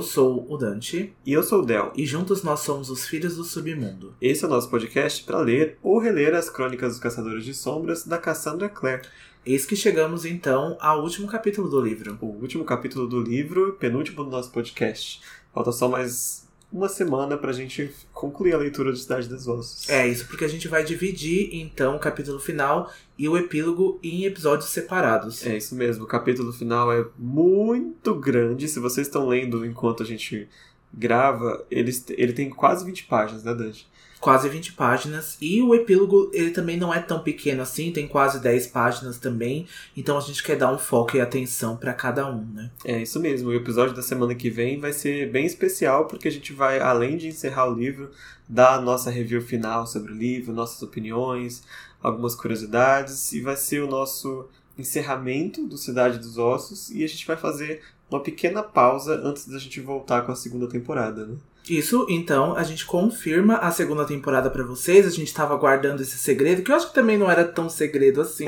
[0.00, 1.14] Eu sou o Dante.
[1.26, 1.92] E eu sou o Del.
[1.94, 4.14] E juntos nós somos os Filhos do Submundo.
[4.18, 8.06] Esse é o nosso podcast para ler ou reler as crônicas dos Caçadores de Sombras
[8.06, 9.02] da Cassandra Clare.
[9.44, 12.16] Eis que chegamos então ao último capítulo do livro.
[12.22, 15.20] O último capítulo do livro, penúltimo do nosso podcast.
[15.52, 19.88] Falta só mais uma semana pra gente concluir a leitura de Cidade dos Ossos.
[19.88, 24.24] É, isso porque a gente vai dividir então o capítulo final e o epílogo em
[24.24, 25.44] episódios separados.
[25.44, 28.68] É isso mesmo, o capítulo final é muito grande.
[28.68, 30.48] Se vocês estão lendo enquanto a gente
[30.92, 33.89] grava, ele, ele tem quase 20 páginas, né, Dante?
[34.20, 35.38] Quase 20 páginas.
[35.40, 39.66] E o epílogo, ele também não é tão pequeno assim, tem quase 10 páginas também.
[39.96, 42.70] Então a gente quer dar um foco e atenção para cada um, né?
[42.84, 43.48] É isso mesmo.
[43.48, 47.16] O episódio da semana que vem vai ser bem especial, porque a gente vai, além
[47.16, 48.10] de encerrar o livro,
[48.46, 51.62] dar a nossa review final sobre o livro, nossas opiniões,
[52.02, 57.26] algumas curiosidades, e vai ser o nosso encerramento do Cidade dos Ossos, e a gente
[57.26, 61.36] vai fazer uma pequena pausa antes da gente voltar com a segunda temporada, né?
[61.70, 65.06] Isso, então, a gente confirma a segunda temporada para vocês.
[65.06, 68.20] A gente tava guardando esse segredo, que eu acho que também não era tão segredo
[68.20, 68.46] assim,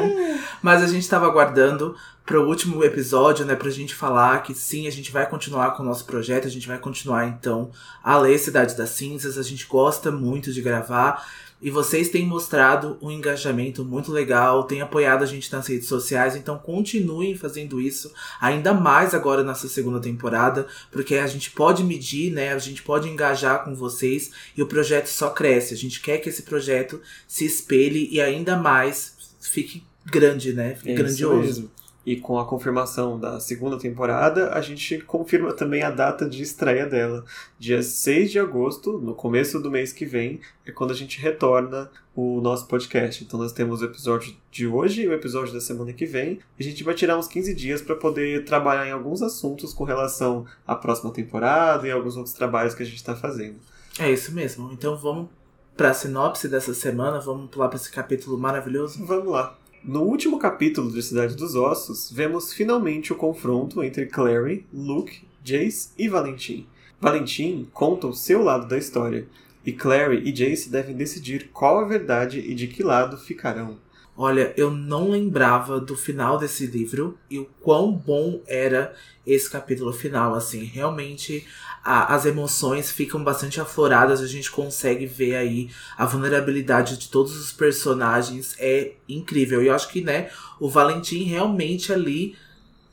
[0.60, 1.94] mas a gente tava guardando
[2.26, 5.86] pro último episódio, né, pra gente falar que sim, a gente vai continuar com o
[5.86, 7.70] nosso projeto, a gente vai continuar então
[8.02, 11.24] a ler Cidade das Cinzas, a gente gosta muito de gravar.
[11.62, 16.34] E vocês têm mostrado um engajamento muito legal, têm apoiado a gente nas redes sociais,
[16.34, 22.32] então continuem fazendo isso, ainda mais agora nessa segunda temporada, porque a gente pode medir,
[22.32, 22.52] né?
[22.52, 25.72] A gente pode engajar com vocês e o projeto só cresce.
[25.72, 30.74] A gente quer que esse projeto se espelhe e ainda mais fique grande, né?
[30.74, 31.70] Fique é grandioso.
[32.04, 36.84] E com a confirmação da segunda temporada, a gente confirma também a data de estreia
[36.84, 37.24] dela.
[37.58, 41.90] Dia 6 de agosto, no começo do mês que vem, é quando a gente retorna
[42.14, 43.22] o nosso podcast.
[43.22, 46.40] Então nós temos o episódio de hoje e o episódio da semana que vem.
[46.58, 50.44] A gente vai tirar uns 15 dias para poder trabalhar em alguns assuntos com relação
[50.66, 53.56] à próxima temporada e alguns outros trabalhos que a gente está fazendo.
[53.98, 54.72] É isso mesmo.
[54.72, 55.28] Então vamos
[55.76, 59.04] para a sinopse dessa semana, vamos pular para esse capítulo maravilhoso?
[59.06, 59.56] Vamos lá.
[59.84, 65.90] No último capítulo de Cidade dos Ossos, vemos finalmente o confronto entre Clary, Luke, Jace
[65.98, 66.68] e Valentim.
[67.00, 69.26] Valentim conta o seu lado da história,
[69.66, 73.76] e Clary e Jace devem decidir qual a verdade e de que lado ficarão.
[74.16, 78.94] Olha, eu não lembrava do final desse livro e o quão bom era
[79.26, 81.44] esse capítulo final, assim, realmente
[81.84, 87.36] a, as emoções ficam bastante afloradas, a gente consegue ver aí a vulnerabilidade de todos
[87.36, 89.62] os personagens, é incrível.
[89.62, 92.36] E eu acho que, né, o Valentim realmente ali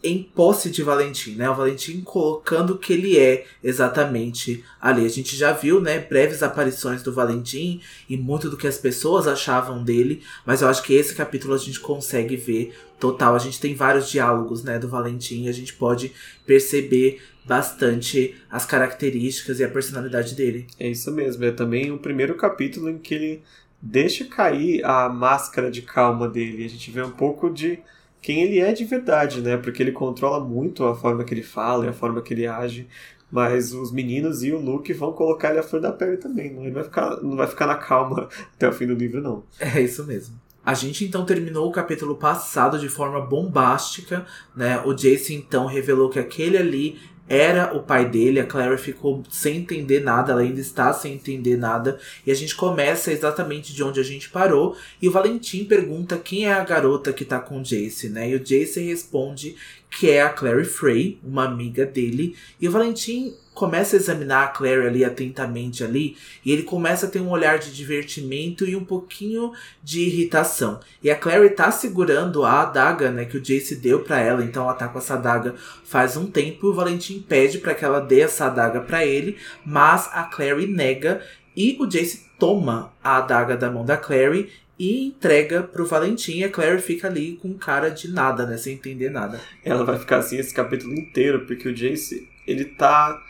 [0.01, 1.49] em posse de Valentim, né?
[1.49, 5.05] O Valentim colocando o que ele é exatamente ali.
[5.05, 9.27] A gente já viu, né, breves aparições do Valentim e muito do que as pessoas
[9.27, 13.35] achavam dele, mas eu acho que esse capítulo a gente consegue ver total.
[13.35, 16.13] A gente tem vários diálogos, né, do Valentim e a gente pode
[16.45, 20.67] perceber bastante as características e a personalidade dele.
[20.79, 21.43] É isso mesmo.
[21.43, 23.43] É também o primeiro capítulo em que ele
[23.81, 26.63] deixa cair a máscara de calma dele.
[26.63, 27.79] A gente vê um pouco de
[28.21, 29.57] quem ele é de verdade, né?
[29.57, 32.87] Porque ele controla muito a forma que ele fala e a forma que ele age.
[33.31, 36.53] Mas os meninos e o Luke vão colocar ele à flor da pele também.
[36.53, 39.43] Não, ele vai ficar, não vai ficar na calma até o fim do livro, não.
[39.59, 40.39] É isso mesmo.
[40.63, 44.23] A gente então terminou o capítulo passado de forma bombástica,
[44.55, 44.79] né?
[44.85, 49.57] O Jace então revelou que aquele ali era o pai dele, a Clary ficou sem
[49.57, 53.99] entender nada, ela ainda está sem entender nada, e a gente começa exatamente de onde
[53.99, 57.63] a gente parou, e o Valentim pergunta quem é a garota que tá com o
[57.63, 58.31] Jace, né?
[58.31, 59.55] E o Jace responde
[59.91, 64.47] que é a Clary Frey, uma amiga dele, e o Valentim começa a examinar a
[64.47, 66.15] Clary ali atentamente ali,
[66.45, 69.51] e ele começa a ter um olhar de divertimento e um pouquinho
[69.83, 70.79] de irritação.
[71.03, 74.63] E a Clary tá segurando a adaga, né, que o Jace deu para ela, então
[74.63, 77.99] ela tá com essa adaga faz um tempo, e o Valentim pede para que ela
[77.99, 81.21] dê essa adaga para ele, mas a Clary nega
[81.53, 86.37] e o Jace toma a adaga da mão da Clary e entrega pro Valentim.
[86.37, 88.55] E a Clary fica ali com cara de nada, né?
[88.55, 89.41] Sem entender nada.
[89.65, 93.21] Ela vai ficar assim esse capítulo inteiro, porque o Jace, ele tá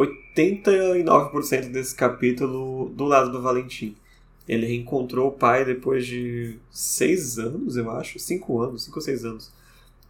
[0.00, 3.96] 89% desse capítulo do lado do Valentim.
[4.48, 9.24] Ele reencontrou o pai depois de seis anos, eu acho, cinco anos, cinco ou seis
[9.24, 9.52] anos.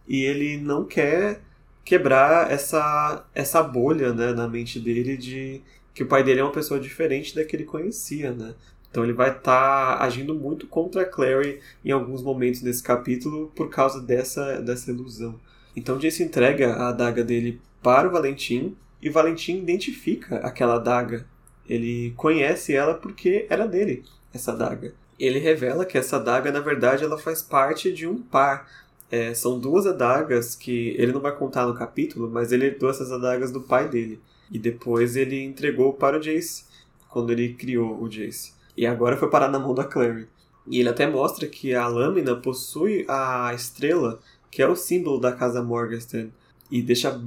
[0.07, 1.41] E ele não quer
[1.83, 5.61] quebrar essa, essa bolha né, na mente dele de
[5.93, 8.55] que o pai dele é uma pessoa diferente da que ele conhecia, né?
[8.89, 13.51] Então ele vai estar tá agindo muito contra a Clary em alguns momentos desse capítulo
[13.55, 15.39] por causa dessa, dessa ilusão.
[15.75, 21.25] Então Jace entrega a adaga dele para o Valentim e Valentim identifica aquela adaga.
[21.67, 24.03] Ele conhece ela porque era dele,
[24.33, 24.93] essa adaga.
[25.19, 28.67] Ele revela que essa adaga, na verdade, ela faz parte de um par.
[29.09, 33.11] É, são duas adagas que ele não vai contar no capítulo, mas ele herdou essas
[33.11, 34.19] adagas do pai dele.
[34.49, 36.65] E depois ele entregou para o Jace,
[37.09, 38.53] quando ele criou o Jace.
[38.75, 40.27] E agora foi parar na mão da Clary.
[40.67, 44.19] E ele até mostra que a lâmina possui a estrela,
[44.49, 46.31] que é o símbolo da casa Morgenstern.
[46.71, 47.19] E deixa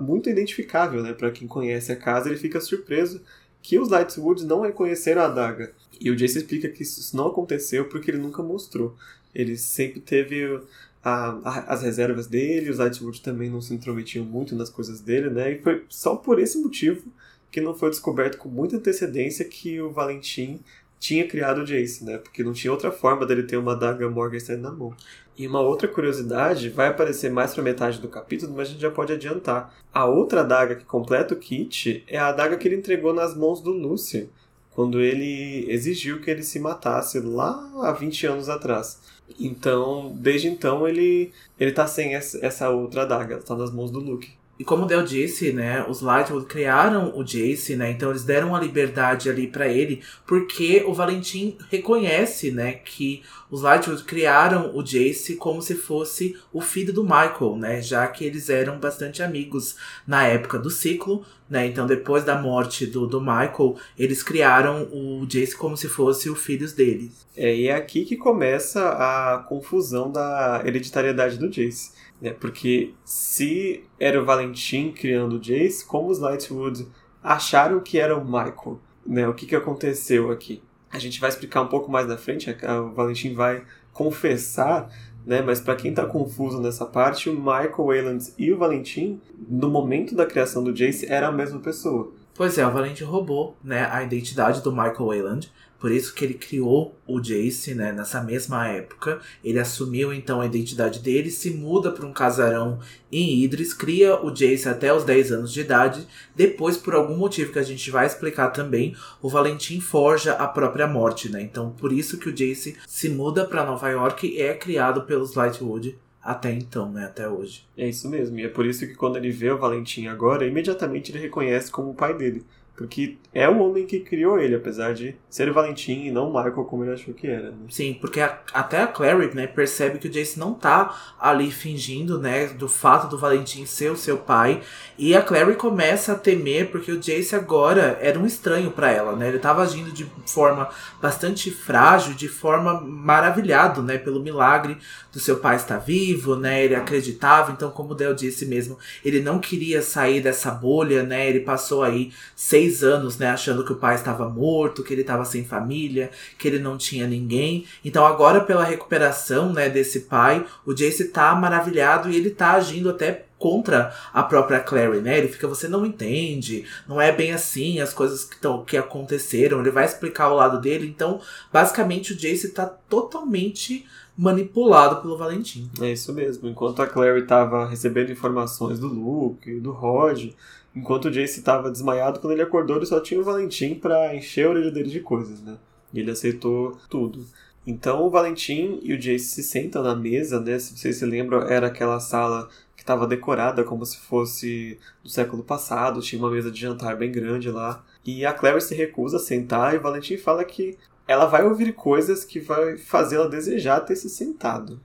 [0.00, 1.12] muito identificável, né?
[1.12, 3.20] Para quem conhece a casa, ele fica surpreso
[3.60, 5.72] que os Lightwoods não reconheceram a adaga.
[6.00, 8.94] E o Jace explica que isso não aconteceu porque ele nunca mostrou.
[9.34, 10.60] Ele sempre teve
[11.02, 15.30] a, a, as reservas dele, os Lightwood também não se intrometiam muito nas coisas dele,
[15.30, 15.52] né?
[15.52, 17.02] E foi só por esse motivo
[17.50, 20.60] que não foi descoberto com muita antecedência que o Valentim
[21.04, 22.16] tinha criado o Jace, né?
[22.16, 24.96] Porque não tinha outra forma dele ter uma adaga Morgenstern na mão.
[25.36, 28.90] E uma outra curiosidade vai aparecer mais pra metade do capítulo, mas a gente já
[28.90, 29.74] pode adiantar.
[29.92, 33.60] A outra adaga que completa o kit é a adaga que ele entregou nas mãos
[33.60, 34.30] do Lúcio,
[34.70, 38.98] quando ele exigiu que ele se matasse lá há 20 anos atrás.
[39.38, 44.32] Então, desde então, ele, ele tá sem essa outra adaga, tá nas mãos do Luke.
[44.58, 48.54] E como o Del disse, né, os Lightwood criaram o Jace, né, então eles deram
[48.54, 54.82] a liberdade ali para ele, porque o Valentim reconhece, né, que os Lightwood criaram o
[54.82, 59.76] Jace como se fosse o filho do Michael, né, já que eles eram bastante amigos
[60.06, 65.26] na época do ciclo, né, então depois da morte do, do Michael, eles criaram o
[65.26, 67.26] Jace como se fosse o filho deles.
[67.36, 72.30] É, e é aqui que começa a confusão da hereditariedade do Jace né?
[72.32, 76.88] Porque se era o Valentim criando o Jace, como os Lightwood
[77.22, 78.80] acharam que era o Michael?
[79.06, 79.28] Né?
[79.28, 80.62] O que, que aconteceu aqui?
[80.90, 83.62] A gente vai explicar um pouco mais na frente, o Valentim vai
[83.92, 84.90] confessar
[85.26, 85.40] né?
[85.40, 90.14] Mas para quem está confuso nessa parte, o Michael Wayland e o Valentim, no momento
[90.14, 92.12] da criação do Jace, eram a mesma pessoa.
[92.34, 95.52] Pois é, o Valentim roubou, né, a identidade do Michael Wayland
[95.84, 99.20] por isso que ele criou o Jace, né, nessa mesma época.
[99.44, 102.78] Ele assumiu então a identidade dele, se muda para um casarão
[103.12, 106.08] em Idris, cria o Jace até os 10 anos de idade.
[106.34, 110.86] Depois, por algum motivo que a gente vai explicar também, o Valentim forja a própria
[110.86, 111.42] morte, né?
[111.42, 115.34] Então, por isso que o Jace se muda para Nova York e é criado pelos
[115.34, 117.04] Lightwood até então, né?
[117.04, 117.68] Até hoje.
[117.76, 118.38] É isso mesmo.
[118.38, 121.90] E é por isso que quando ele vê o Valentim agora, imediatamente ele reconhece como
[121.90, 122.42] o pai dele.
[122.76, 126.84] Porque é o homem que criou ele, apesar de ser Valentim e não Michael como
[126.84, 127.50] ele achou que era.
[127.50, 127.56] Né?
[127.70, 132.18] Sim, porque a, até a Clary, né, percebe que o Jace não tá ali fingindo,
[132.18, 134.60] né, do fato do Valentim ser o seu pai.
[134.98, 139.14] E a Clary começa a temer porque o Jace agora era um estranho para ela,
[139.14, 139.28] né?
[139.28, 140.68] Ele tava agindo de forma
[141.00, 144.78] bastante frágil, de forma maravilhado, né, pelo milagre
[145.12, 146.64] do seu pai estar vivo, né?
[146.64, 151.28] Ele acreditava, então como o Del disse mesmo, ele não queria sair dessa bolha, né?
[151.28, 155.02] Ele passou aí seis seis anos, né, achando que o pai estava morto, que ele
[155.02, 157.66] estava sem família, que ele não tinha ninguém.
[157.84, 162.88] Então agora pela recuperação, né, desse pai, o Jace tá maravilhado e ele tá agindo
[162.88, 165.18] até contra a própria Clary, né?
[165.18, 169.60] Ele fica, você não entende, não é bem assim as coisas que, tão, que aconteceram.
[169.60, 170.86] Ele vai explicar o lado dele.
[170.86, 171.20] Então,
[171.52, 173.86] basicamente, o Jace tá totalmente
[174.16, 175.68] manipulado pelo Valentim.
[175.78, 176.48] É isso mesmo.
[176.48, 180.30] Enquanto a Clary estava recebendo informações do Luke, do Rod,
[180.74, 184.46] Enquanto o Jace estava desmaiado, quando ele acordou, ele só tinha o Valentim para encher
[184.46, 185.56] a orelha dele de coisas, né?
[185.92, 187.24] E ele aceitou tudo.
[187.66, 190.58] Então o Valentim e o Jace se sentam na mesa, né?
[190.58, 195.44] Se vocês se lembram, era aquela sala que estava decorada como se fosse do século
[195.44, 197.84] passado, tinha uma mesa de jantar bem grande lá.
[198.04, 201.72] E a Claire se recusa a sentar e o Valentim fala que ela vai ouvir
[201.72, 204.80] coisas que vai fazê-la desejar ter se sentado.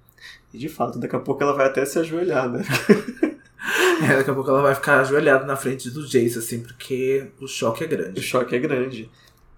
[0.54, 2.64] E de fato, daqui a pouco ela vai até se ajoelhar, né?
[4.02, 7.48] É, daqui a pouco ela vai ficar ajoelhada na frente do Jace, assim, porque o
[7.48, 8.20] choque é grande.
[8.20, 9.10] O choque é grande.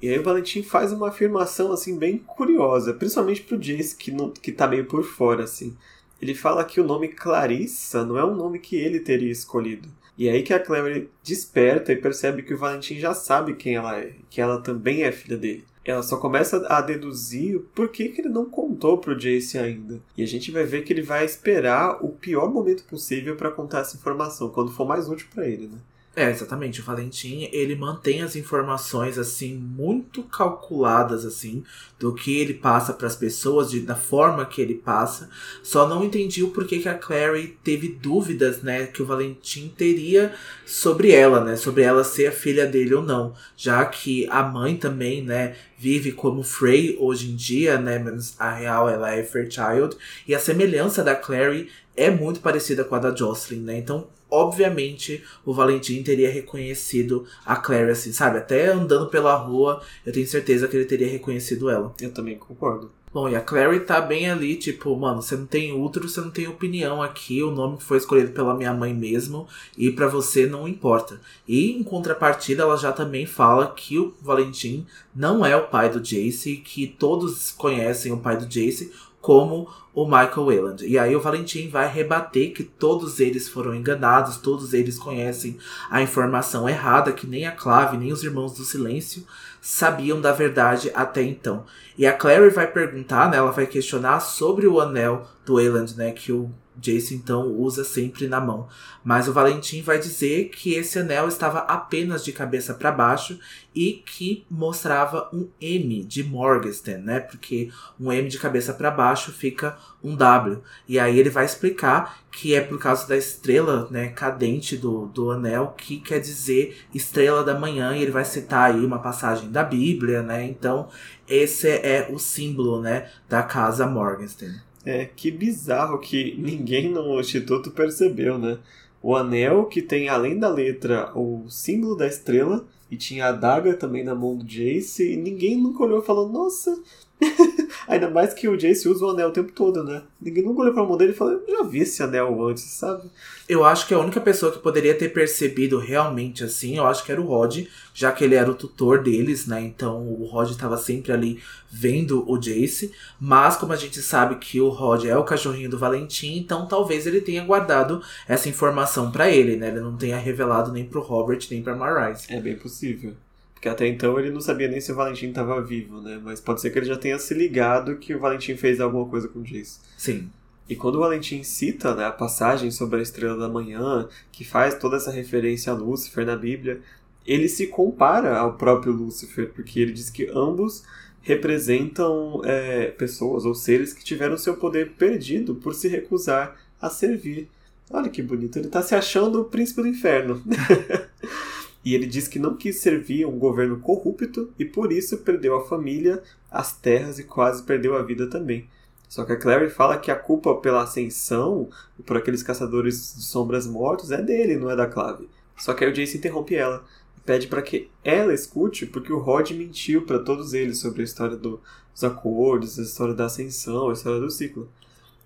[0.02, 4.32] E aí o Valentim faz uma afirmação, assim, bem curiosa, principalmente pro Jace, que, não,
[4.32, 5.78] que tá meio por fora, assim.
[6.20, 9.88] Ele fala que o nome Clarissa não é um nome que ele teria escolhido.
[10.18, 13.76] E é aí que a Clary desperta e percebe que o Valentim já sabe quem
[13.76, 18.10] ela é, que ela também é filha dele ela só começa a deduzir por que,
[18.10, 20.00] que ele não contou pro Jace ainda.
[20.16, 23.80] E a gente vai ver que ele vai esperar o pior momento possível para contar
[23.80, 25.78] essa informação, quando for mais útil para ele, né?
[26.14, 26.82] É, exatamente.
[26.82, 31.64] O Valentim, ele mantém as informações, assim, muito calculadas, assim,
[31.98, 35.30] do que ele passa para as pessoas, de, da forma que ele passa.
[35.64, 40.34] Só não entendi o porquê que a Clary teve dúvidas, né, que o Valentim teria
[40.66, 43.34] sobre ela, né, sobre ela ser a filha dele ou não.
[43.56, 48.52] Já que a mãe também, né, vive como Frey hoje em dia, né, mas a
[48.52, 49.96] real ela é Fairchild.
[50.28, 55.22] E a semelhança da Clary é muito parecida com a da Jocelyn, né, então obviamente
[55.46, 58.38] o Valentim teria reconhecido a Clary, assim, sabe?
[58.38, 61.94] Até andando pela rua, eu tenho certeza que ele teria reconhecido ela.
[62.00, 62.90] Eu também concordo.
[63.14, 66.32] Bom, e a Clary tá bem ali, tipo, mano, você não tem útero, você não
[66.32, 70.66] tem opinião aqui, o nome foi escolhido pela minha mãe mesmo, e para você não
[70.66, 71.20] importa.
[71.46, 76.00] E em contrapartida, ela já também fala que o Valentim não é o pai do
[76.00, 80.86] Jace, que todos conhecem o pai do Jace como o Michael Wayland.
[80.86, 85.58] E aí o Valentim vai rebater que todos eles foram enganados, todos eles conhecem
[85.90, 89.26] a informação errada, que nem a Clave, nem os Irmãos do Silêncio
[89.62, 91.66] sabiam da verdade até então.
[91.98, 96.12] E a Clary vai perguntar, né, ela vai questionar sobre o anel do Wayland, né,
[96.12, 98.68] que o Jace então usa sempre na mão.
[99.04, 103.40] Mas o Valentim vai dizer que esse anel estava apenas de cabeça para baixo
[103.76, 107.20] e que mostrava um M de Morgenstern, né?
[107.20, 110.62] Porque um M de cabeça para baixo fica um W.
[110.88, 115.32] E aí ele vai explicar que é por causa da estrela, né, cadente do, do
[115.32, 119.64] anel, que quer dizer estrela da manhã, e ele vai citar aí uma passagem da
[119.64, 120.46] Bíblia, né?
[120.46, 120.88] Então,
[121.28, 124.71] esse é o símbolo, né, da casa Morgenstern.
[124.86, 128.60] É, que bizarro que ninguém no Instituto percebeu, né?
[129.02, 133.74] O anel que tem, além da letra, o símbolo da estrela, e tinha a adaga
[133.74, 136.78] também na mão do Jace, e ninguém nunca olhou falando, nossa,
[137.88, 140.02] Ainda mais que o Jace usa o anel o tempo todo, né?
[140.20, 143.10] Ninguém nunca olhou pra mão dele e falou, eu já vi esse anel antes, sabe?
[143.48, 147.12] Eu acho que a única pessoa que poderia ter percebido realmente assim, eu acho que
[147.12, 149.62] era o Rod, já que ele era o tutor deles, né?
[149.62, 152.92] Então o Rod estava sempre ali vendo o Jace.
[153.20, 157.06] Mas como a gente sabe que o Rod é o cachorrinho do Valentim, então talvez
[157.06, 159.68] ele tenha guardado essa informação para ele, né?
[159.68, 162.26] Ele não tenha revelado nem pro Robert, nem pra Marise.
[162.30, 163.14] É bem possível.
[163.62, 166.20] Porque até então ele não sabia nem se o Valentim estava vivo, né?
[166.24, 169.28] Mas pode ser que ele já tenha se ligado que o Valentim fez alguma coisa
[169.28, 169.80] com o Jace.
[169.96, 170.32] Sim.
[170.68, 174.74] E quando o Valentim cita né, a passagem sobre a estrela da manhã, que faz
[174.80, 176.82] toda essa referência a Lúcifer na Bíblia,
[177.24, 180.84] ele se compara ao próprio Lúcifer, porque ele diz que ambos
[181.22, 187.48] representam é, pessoas ou seres que tiveram seu poder perdido por se recusar a servir.
[187.92, 190.42] Olha que bonito, ele está se achando o príncipe do inferno.
[191.84, 195.66] E ele diz que não quis servir um governo corrupto e por isso perdeu a
[195.66, 198.68] família, as terras e quase perdeu a vida também.
[199.12, 201.70] Só que a Clary fala que a culpa pela ascensão
[202.06, 205.28] por aqueles caçadores de sombras mortos é dele, não é da Clave.
[205.58, 206.86] Só que aí o Jace interrompe ela
[207.18, 211.04] e pede para que ela escute porque o Rod mentiu para todos eles sobre a
[211.04, 211.60] história do,
[211.94, 214.70] dos acordos, a história da ascensão, a história do ciclo.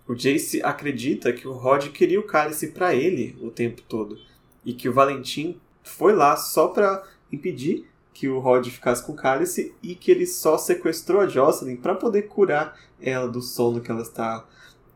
[0.07, 4.17] O Jace acredita que o Rod queria o cálice para ele o tempo todo
[4.65, 9.15] e que o Valentim foi lá só para impedir que o Rod ficasse com o
[9.15, 13.91] cálice e que ele só sequestrou a Jocelyn para poder curar ela do sono que
[13.91, 14.45] ela está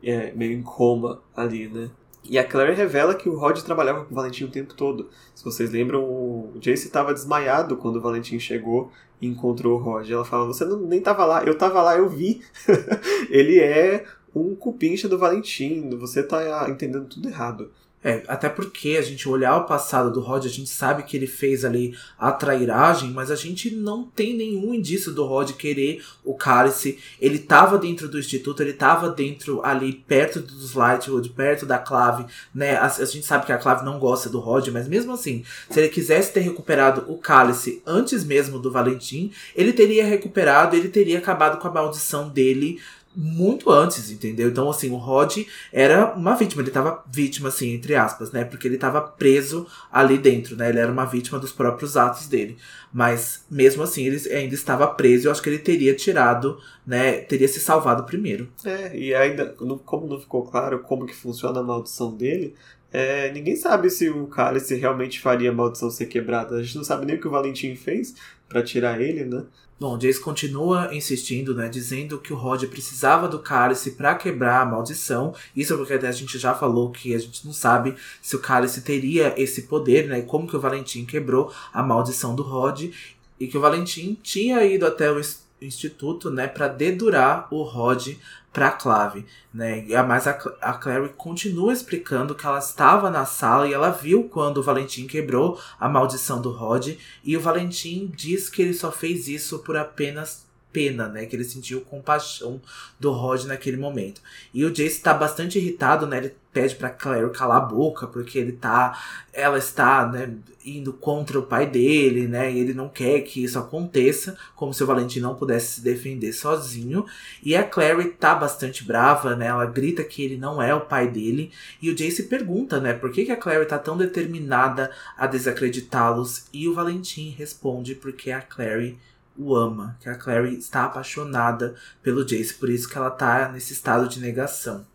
[0.01, 1.89] é, meio em coma ali, né?
[2.23, 5.09] E a Claire revela que o Rod trabalhava com o Valentim o tempo todo.
[5.33, 8.91] Se vocês lembram, o Jace estava desmaiado quando o Valentim chegou
[9.21, 10.09] e encontrou o Rod.
[10.09, 12.41] Ela fala: Você não, nem estava lá, eu estava lá, eu vi.
[13.29, 14.05] ele é
[14.35, 17.71] um cupincha do Valentim, você está entendendo tudo errado.
[18.01, 21.27] É, até porque a gente olhar o passado do Rod, a gente sabe que ele
[21.27, 26.33] fez ali a trairagem, mas a gente não tem nenhum indício do Rod querer o
[26.33, 26.97] cálice.
[27.19, 32.25] Ele tava dentro do instituto, ele tava dentro ali perto dos Lightwood, perto da Clave,
[32.55, 32.77] né?
[32.77, 35.79] A, a gente sabe que a Clave não gosta do Rod, mas mesmo assim, se
[35.79, 41.17] ele quisesse ter recuperado o cálice antes mesmo do Valentim, ele teria recuperado, ele teria
[41.17, 42.79] acabado com a maldição dele
[43.21, 44.47] muito antes, entendeu?
[44.47, 45.39] Então, assim, o Rod
[45.73, 48.45] era uma vítima, ele tava vítima, assim, entre aspas, né?
[48.45, 50.69] Porque ele tava preso ali dentro, né?
[50.69, 52.57] Ele era uma vítima dos próprios atos dele.
[52.93, 55.27] Mas, mesmo assim, ele ainda estava preso.
[55.27, 56.57] Eu acho que ele teria tirado,
[56.87, 57.17] né?
[57.17, 58.47] Teria se salvado primeiro.
[58.63, 59.47] É, e ainda,
[59.85, 62.55] como não ficou claro como que funciona a maldição dele,
[62.91, 66.55] é, ninguém sabe se o cálice realmente faria a maldição ser quebrada.
[66.55, 68.15] A gente não sabe nem o que o Valentim fez
[68.49, 69.43] para tirar ele, né?
[69.79, 74.65] Bom, Jace continua insistindo, né, dizendo que o Rod precisava do cálice para quebrar a
[74.65, 75.33] maldição.
[75.55, 79.33] Isso porque a gente já falou que a gente não sabe se o cálice teria
[79.41, 82.91] esse poder, né, e como que o Valentim quebrou a maldição do Rod
[83.39, 85.17] e que o Valentim tinha ido até o
[85.61, 88.15] instituto, né, para dedurar o Rod
[88.51, 89.85] para Clave, né?
[90.07, 94.57] Mas a, a Clary continua explicando que ela estava na sala e ela viu quando
[94.57, 99.27] o Valentim quebrou a maldição do Rod e o Valentim diz que ele só fez
[99.27, 101.25] isso por apenas pena, né?
[101.25, 102.61] Que ele sentiu compaixão
[102.99, 104.21] do Rod naquele momento.
[104.53, 106.17] E o Jace tá bastante irritado, né?
[106.17, 108.97] Ele pede pra Claire calar a boca, porque ele tá.
[109.31, 110.33] Ela está, né,
[110.65, 112.51] indo contra o pai dele, né?
[112.51, 116.33] E ele não quer que isso aconteça, como se o Valentim não pudesse se defender
[116.33, 117.05] sozinho.
[117.43, 119.47] E a Clary tá bastante brava, né?
[119.47, 121.51] Ela grita que ele não é o pai dele.
[121.81, 126.45] E o Jace pergunta, né, por que, que a Clary tá tão determinada a desacreditá-los?
[126.51, 128.97] E o Valentim responde porque a Clary
[129.37, 133.71] o ama, que a Clary está apaixonada pelo Jace, por isso que ela tá nesse
[133.71, 134.85] estado de negação.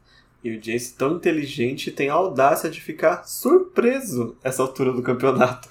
[0.44, 5.66] E o Jace, tão inteligente, tem a audácia de ficar surpreso essa altura do campeonato.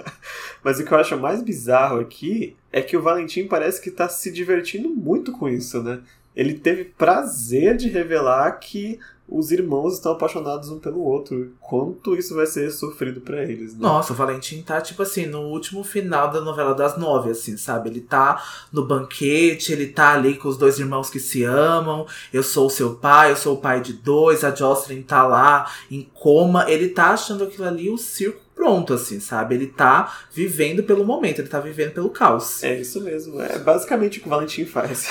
[0.64, 4.08] Mas o que eu acho mais bizarro aqui é que o Valentim parece que tá
[4.08, 6.00] se divertindo muito com isso, né?
[6.34, 11.52] Ele teve prazer de revelar que os irmãos estão apaixonados um pelo outro.
[11.60, 13.80] Quanto isso vai ser sofrido para eles, né?
[13.80, 17.90] Nossa, o Valentim tá, tipo assim, no último final da novela das nove, assim, sabe?
[17.90, 18.42] Ele tá
[18.72, 22.06] no banquete, ele tá ali com os dois irmãos que se amam.
[22.32, 24.44] Eu sou o seu pai, eu sou o pai de dois.
[24.44, 26.70] A Jocelyn tá lá em coma.
[26.70, 29.54] Ele tá achando aquilo ali o circo pronto, assim, sabe?
[29.54, 32.62] Ele tá vivendo pelo momento, ele tá vivendo pelo caos.
[32.64, 33.40] É isso mesmo.
[33.40, 35.10] É basicamente o que o Valentim faz.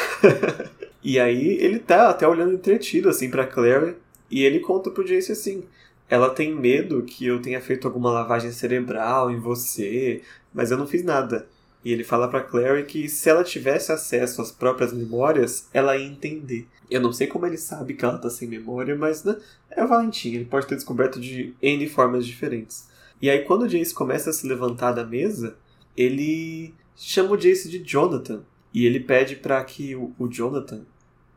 [1.03, 3.95] e aí ele tá até olhando entretido, assim, pra Claire
[4.35, 5.63] e ele conta pro Jace assim:
[6.09, 10.21] ela tem medo que eu tenha feito alguma lavagem cerebral em você,
[10.53, 11.47] mas eu não fiz nada.
[11.85, 16.05] E ele fala para Clary que se ela tivesse acesso às próprias memórias, ela ia
[16.05, 16.67] entender.
[16.91, 19.37] Eu não sei como ele sabe que ela tá sem memória, mas né,
[19.71, 22.89] é o Valentim, ele pode ter descoberto de N formas diferentes.
[23.21, 25.55] E aí quando o Jace começa a se levantar da mesa,
[25.95, 28.43] ele chama o Jace de Jonathan.
[28.73, 30.81] E ele pede para que o, o Jonathan,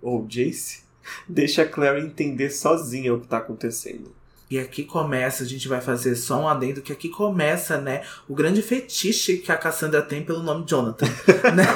[0.02, 0.87] ou Jace,
[1.28, 4.17] deixa a Clary entender sozinha o que tá acontecendo.
[4.50, 8.34] E aqui começa, a gente vai fazer só um adendo, que aqui começa, né, o
[8.34, 11.06] grande fetiche que a Cassandra tem pelo nome Jonathan.
[11.54, 11.66] né?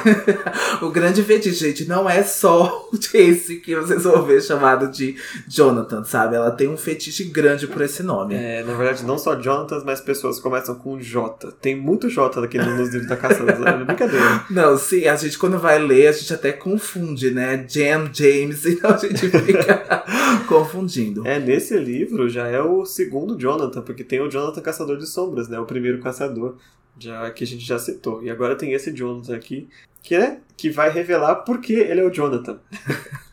[0.81, 5.17] o grande fetiche, gente, não é só o Chase que vocês vão ver chamado de
[5.47, 6.37] Jonathan, sabe?
[6.37, 8.35] Ela tem um fetiche grande por esse nome.
[8.35, 11.53] É, na verdade, não só Jonathan, mas pessoas começam com J.
[11.61, 14.45] Tem muito J daquele nos livros da Cassandra, é brincadeira.
[14.49, 17.65] Não, sim, a gente quando vai ler, a gente até confunde, né?
[17.69, 20.05] Jam, James, então a gente fica
[20.47, 21.27] confundindo.
[21.27, 25.49] É, nesse livro já é o segundo Jonathan, porque tem o Jonathan Caçador de Sombras,
[25.49, 25.59] né?
[25.59, 26.57] O primeiro caçador,
[26.99, 28.23] já que a gente já citou.
[28.23, 29.69] E agora tem esse Jonathan aqui,
[30.03, 32.61] que é que vai revelar por que ele é o Jonathan.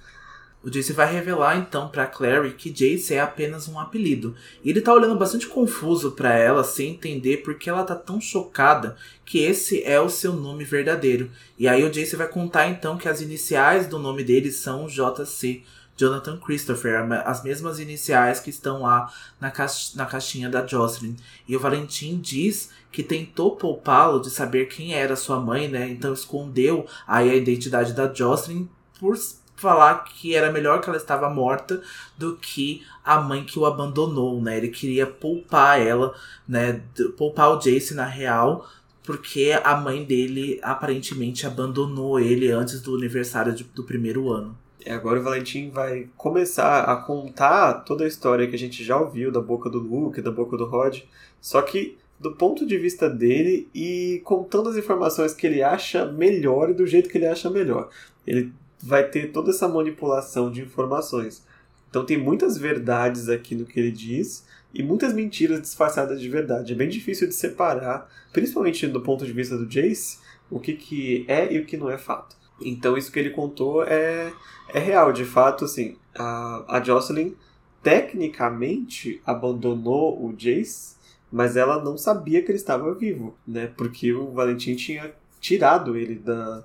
[0.62, 4.36] O Jace vai revelar então para Clary que Jace é apenas um apelido.
[4.62, 8.20] E ele tá olhando bastante confuso para ela, sem entender por que ela tá tão
[8.20, 11.32] chocada que esse é o seu nome verdadeiro.
[11.58, 15.64] E aí o Jace vai contar então que as iniciais do nome dele são JC.
[16.00, 21.18] Jonathan Christopher, as mesmas iniciais que estão lá na, caixa, na caixinha da Jocelyn.
[21.46, 25.90] E o Valentim diz que tentou poupá-lo de saber quem era sua mãe, né?
[25.90, 29.18] Então escondeu aí a identidade da Jocelyn por
[29.58, 31.82] falar que era melhor que ela estava morta
[32.18, 34.58] do que a mãe que o abandonou, né?
[34.58, 36.16] Ele queria poupar ela,
[36.48, 36.82] né?
[37.18, 38.66] Poupar o Jace na real,
[39.04, 44.58] porque a mãe dele aparentemente abandonou ele antes do aniversário de, do primeiro ano.
[44.86, 48.98] E agora o Valentim vai começar a contar toda a história que a gente já
[48.98, 51.02] ouviu da boca do Luke, da boca do Rod,
[51.42, 56.70] só que do ponto de vista dele e contando as informações que ele acha melhor
[56.70, 57.90] e do jeito que ele acha melhor.
[58.26, 61.44] Ele vai ter toda essa manipulação de informações.
[61.90, 66.74] Então tem muitas verdades aqui no que ele diz e muitas mentiras disfarçadas de verdade.
[66.74, 71.26] É bem difícil de separar, principalmente do ponto de vista do Jace, o que, que
[71.28, 72.39] é e o que não é fato.
[72.62, 74.32] Então isso que ele contou é,
[74.70, 77.34] é real, de fato, assim, a, a Jocelyn
[77.82, 80.96] tecnicamente abandonou o Jace,
[81.32, 83.68] mas ela não sabia que ele estava vivo, né?
[83.78, 86.64] Porque o Valentim tinha tirado ele da,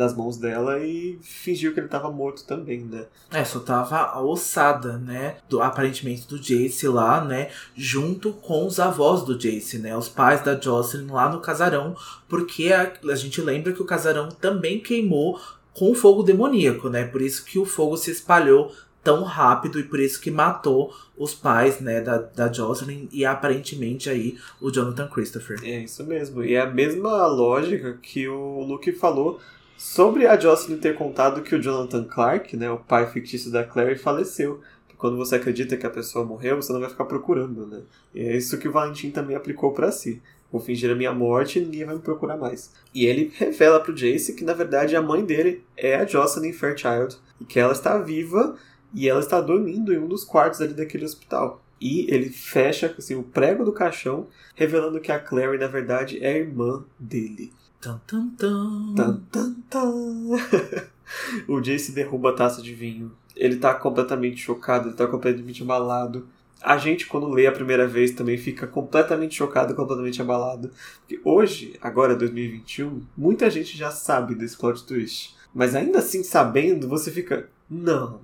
[0.00, 3.04] das mãos dela e fingiu que ele estava morto também, né?
[3.30, 5.36] É, só tava a ossada, né?
[5.46, 7.50] Do, aparentemente do Jace lá, né?
[7.76, 9.94] Junto com os avós do Jace, né?
[9.94, 11.94] Os pais da Jocelyn lá no casarão,
[12.26, 15.38] porque a, a gente lembra que o casarão também queimou
[15.74, 17.04] com fogo demoníaco, né?
[17.04, 18.72] Por isso que o fogo se espalhou
[19.04, 24.10] tão rápido e por isso que matou os pais, né, da, da Jocelyn e aparentemente
[24.10, 25.58] aí o Jonathan Christopher.
[25.62, 26.44] É isso mesmo.
[26.44, 29.40] E é a mesma lógica que o Luke falou
[29.82, 33.98] Sobre a Jocelyn ter contado que o Jonathan Clark, né, o pai fictício da Claire,
[33.98, 34.60] faleceu.
[34.98, 37.80] Quando você acredita que a pessoa morreu, você não vai ficar procurando, né?
[38.14, 40.20] E é isso que o Valentim também aplicou para si.
[40.52, 42.74] Vou fingir a minha morte e ninguém vai me procurar mais.
[42.94, 47.16] E ele revela pro Jace que, na verdade, a mãe dele é a Jocelyn Fairchild.
[47.40, 48.56] E que ela está viva
[48.94, 51.64] e ela está dormindo em um dos quartos ali daquele hospital.
[51.80, 56.34] E ele fecha assim, o prego do caixão, revelando que a Clary, na verdade, é
[56.34, 57.50] a irmã dele.
[57.80, 58.94] Tan, tan, tan.
[58.94, 60.36] Tan, tan, tan.
[61.48, 63.10] o Jace derruba a taça de vinho.
[63.34, 66.28] Ele tá completamente chocado, ele tá completamente abalado.
[66.60, 70.70] A gente, quando lê a primeira vez, também fica completamente chocado, completamente abalado.
[70.98, 75.34] Porque hoje, agora 2021, muita gente já sabe desse plot twist.
[75.54, 77.48] Mas ainda assim, sabendo, você fica.
[77.68, 78.20] Não.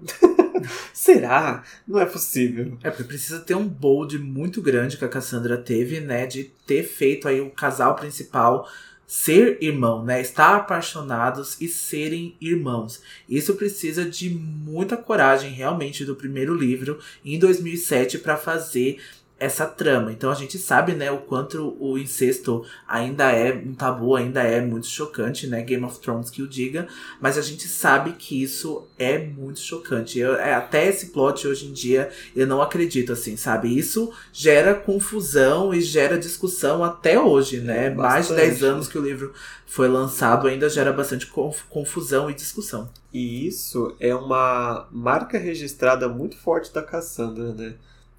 [0.92, 1.64] Será?
[1.88, 2.76] Não é possível.
[2.82, 6.26] É porque precisa ter um bold muito grande que a Cassandra teve, né?
[6.26, 8.68] De ter feito aí o casal principal
[9.06, 10.20] ser irmão, né?
[10.20, 13.00] Estar apaixonados e serem irmãos.
[13.28, 18.98] Isso precisa de muita coragem realmente do primeiro livro em 2007 para fazer
[19.38, 20.10] essa trama.
[20.12, 24.60] Então a gente sabe, né, o quanto o incesto ainda é um tabu, ainda é
[24.60, 26.88] muito chocante, né, Game of Thrones que o diga,
[27.20, 30.18] mas a gente sabe que isso é muito chocante.
[30.18, 33.76] Eu, é, até esse plot hoje em dia eu não acredito assim, sabe?
[33.76, 37.90] Isso gera confusão e gera discussão até hoje, né?
[37.90, 39.34] Mais de 10 anos que o livro
[39.66, 41.26] foi lançado ainda gera bastante
[41.68, 42.88] confusão e discussão.
[43.12, 47.74] E isso é uma marca registrada muito forte da Cassandra, né?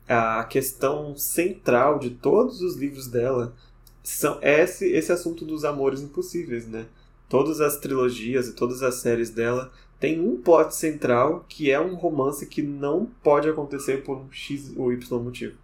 [0.08, 3.54] A questão central de todos os livros dela
[4.02, 6.86] são esse, esse assunto dos amores impossíveis, né?
[7.28, 11.96] Todas as trilogias e todas as séries dela tem um plot central que é um
[11.96, 15.58] romance que não pode acontecer por um X ou Y motivo.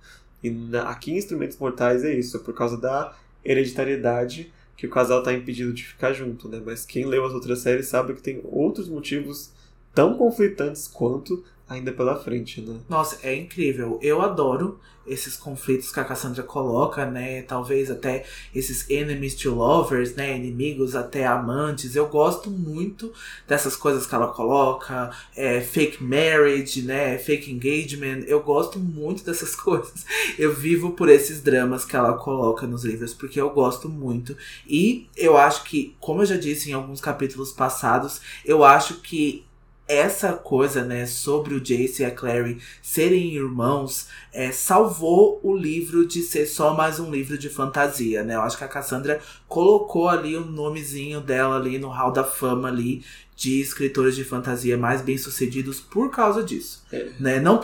[0.43, 4.89] E na, aqui em Instrumentos Mortais é isso, é por causa da hereditariedade que o
[4.89, 6.61] casal está impedido de ficar junto, né?
[6.65, 9.51] Mas quem leu as outras séries sabe que tem outros motivos
[9.93, 12.79] tão conflitantes quanto ainda pela frente, né?
[12.89, 13.99] Nossa, é incrível.
[14.01, 17.41] Eu adoro esses conflitos que a Cassandra coloca, né?
[17.41, 20.35] Talvez até esses enemies to lovers, né?
[20.37, 21.95] Inimigos até amantes.
[21.95, 23.11] Eu gosto muito
[23.47, 25.11] dessas coisas que ela coloca.
[25.35, 27.17] É, fake marriage, né?
[27.17, 28.23] Fake engagement.
[28.27, 30.05] Eu gosto muito dessas coisas.
[30.37, 34.37] Eu vivo por esses dramas que ela coloca nos livros, porque eu gosto muito.
[34.67, 39.45] E eu acho que, como eu já disse em alguns capítulos passados, eu acho que
[39.87, 46.07] essa coisa, né, sobre o Jace e a Clary serem irmãos, é, salvou o livro
[46.07, 48.35] de ser só mais um livro de fantasia, né?
[48.35, 52.69] Eu acho que a Cassandra colocou ali o nomezinho dela ali no hall da fama
[52.69, 53.03] ali
[53.35, 57.11] de escritores de fantasia mais bem-sucedidos por causa disso, é.
[57.19, 57.39] né?
[57.39, 57.59] Não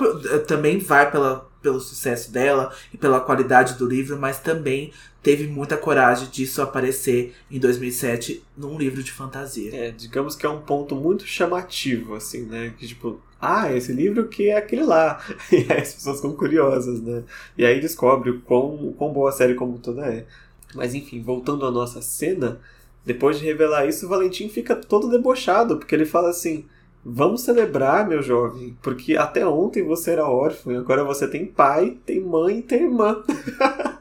[0.46, 5.78] também vai pela pelo sucesso dela e pela qualidade do livro, mas também teve muita
[5.78, 9.76] coragem disso aparecer em 2007 num livro de fantasia.
[9.76, 12.74] É, digamos que é um ponto muito chamativo, assim, né?
[12.78, 15.22] Que tipo, ah, esse livro que é aquele lá.
[15.52, 17.24] E aí as pessoas ficam curiosas, né?
[17.58, 20.26] E aí descobre o quão, o quão boa a série como toda é.
[20.74, 22.60] Mas enfim, voltando à nossa cena,
[23.06, 26.66] depois de revelar isso, o Valentim fica todo debochado, porque ele fala assim.
[27.04, 31.98] Vamos celebrar, meu jovem, porque até ontem você era órfão e agora você tem pai,
[32.06, 33.24] tem mãe e tem irmã.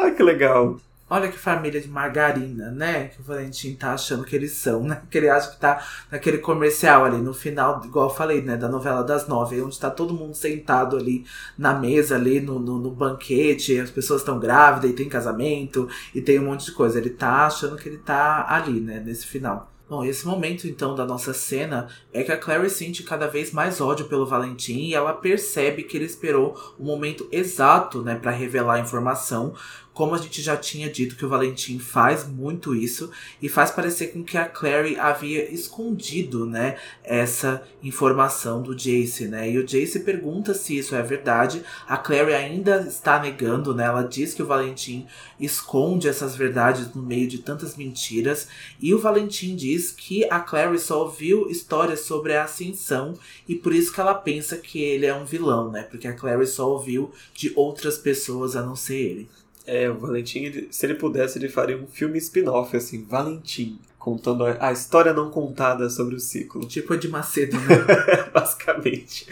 [0.00, 0.80] Ai, que legal.
[1.10, 3.08] Olha que família de margarina, né?
[3.08, 5.02] Que o Valentim tá achando que eles são, né?
[5.10, 8.56] Que ele acha que tá naquele comercial ali no final, igual eu falei, né?
[8.56, 11.26] Da novela das nove, onde tá todo mundo sentado ali
[11.58, 16.22] na mesa, ali no, no, no banquete, as pessoas estão grávidas e tem casamento e
[16.22, 16.98] tem um monte de coisa.
[16.98, 19.02] Ele tá achando que ele tá ali, né?
[19.04, 19.70] Nesse final.
[19.90, 23.80] Bom, esse momento então da nossa cena é que a Clary sente cada vez mais
[23.80, 28.74] ódio pelo Valentim e ela percebe que ele esperou o momento exato, né, para revelar
[28.74, 29.52] a informação,
[30.00, 33.10] como a gente já tinha dito que o Valentim faz muito isso
[33.42, 39.50] e faz parecer com que a Clary havia escondido, né, essa informação do Jace, né?
[39.50, 41.62] E o Jace pergunta se isso é verdade.
[41.86, 43.84] A Clary ainda está negando, né?
[43.84, 45.06] Ela diz que o Valentim
[45.38, 48.48] esconde essas verdades no meio de tantas mentiras
[48.80, 53.74] e o Valentim diz que a Clary só ouviu histórias sobre a ascensão e por
[53.74, 55.82] isso que ela pensa que ele é um vilão, né?
[55.82, 59.39] Porque a Clary só ouviu de outras pessoas a não ser ele.
[59.72, 64.44] É, o Valentim, ele, se ele pudesse, ele faria um filme spin-off, assim, Valentim, contando
[64.44, 66.62] a, a, história não contada sobre o ciclo.
[66.66, 67.76] Tipo de Macedo, né?
[68.34, 69.28] Basicamente.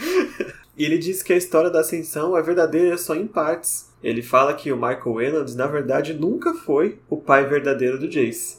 [0.76, 3.90] E ele diz que a história da Ascensão é verdadeira só em partes.
[4.00, 8.58] Ele fala que o Michael Wayland, na verdade, nunca foi o pai verdadeiro do Jace.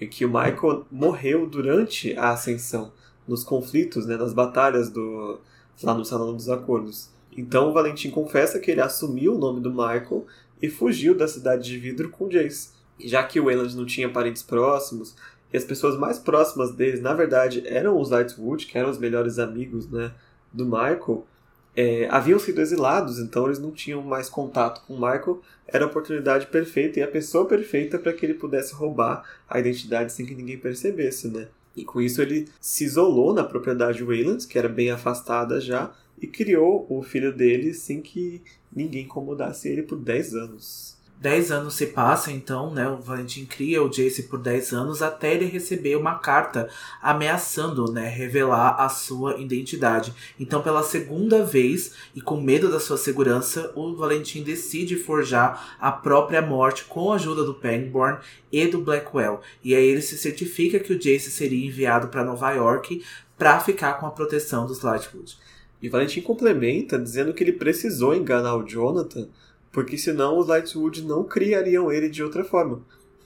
[0.00, 2.92] E que o Michael morreu durante a Ascensão,
[3.28, 5.38] nos conflitos, né, nas batalhas do
[5.84, 7.12] lá no Salão dos Acordos.
[7.36, 10.26] Então o Valentim confessa que ele assumiu o nome do Michael
[10.62, 12.70] e fugiu da cidade de vidro com Jace.
[12.98, 15.16] Já que o Wayland não tinha parentes próximos,
[15.52, 19.38] e as pessoas mais próximas deles, na verdade, eram os Lightwood, que eram os melhores
[19.38, 20.12] amigos né,
[20.52, 21.26] do Michael,
[21.74, 25.40] é, haviam sido exilados, então eles não tinham mais contato com o Michael.
[25.66, 30.12] Era a oportunidade perfeita e a pessoa perfeita para que ele pudesse roubar a identidade
[30.12, 31.48] sem que ninguém percebesse, né?
[31.74, 36.26] E com isso ele se isolou na propriedade Wayland, que era bem afastada já, e
[36.26, 38.42] criou o filho dele sem que
[38.74, 41.02] ninguém incomodasse ele por 10 anos.
[41.22, 42.88] 10 anos se passam, então, né?
[42.88, 46.68] O Valentim cria o Jace por 10 anos até ele receber uma carta
[47.00, 48.08] ameaçando, né?
[48.08, 50.12] Revelar a sua identidade.
[50.38, 55.92] Então, pela segunda vez, e com medo da sua segurança, o Valentim decide forjar a
[55.92, 58.18] própria morte com a ajuda do Pangborn
[58.50, 59.40] e do Blackwell.
[59.62, 63.00] E aí ele se certifica que o Jace seria enviado para Nova York
[63.38, 65.36] para ficar com a proteção dos Lightwood.
[65.82, 69.28] E Valentim complementa dizendo que ele precisou enganar o Jonathan,
[69.72, 72.82] porque senão os Lightwood não criariam ele de outra forma.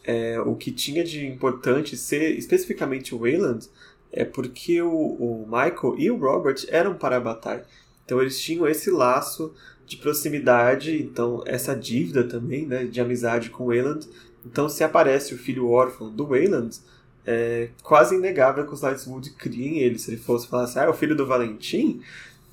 [0.07, 3.69] é, o que tinha de importante ser especificamente o Wayland
[4.13, 7.65] é porque o, o Michael e o Robert eram para a batalha.
[8.05, 9.53] Então eles tinham esse laço
[9.85, 14.09] de proximidade, então essa dívida também, né, de amizade com o Wayland.
[14.45, 16.79] Então se aparece o filho órfão do Wayland,
[17.27, 19.99] é quase inegável que os Lightwood criem ele.
[19.99, 22.01] Se ele fosse falar assim, ah, é o filho do Valentim,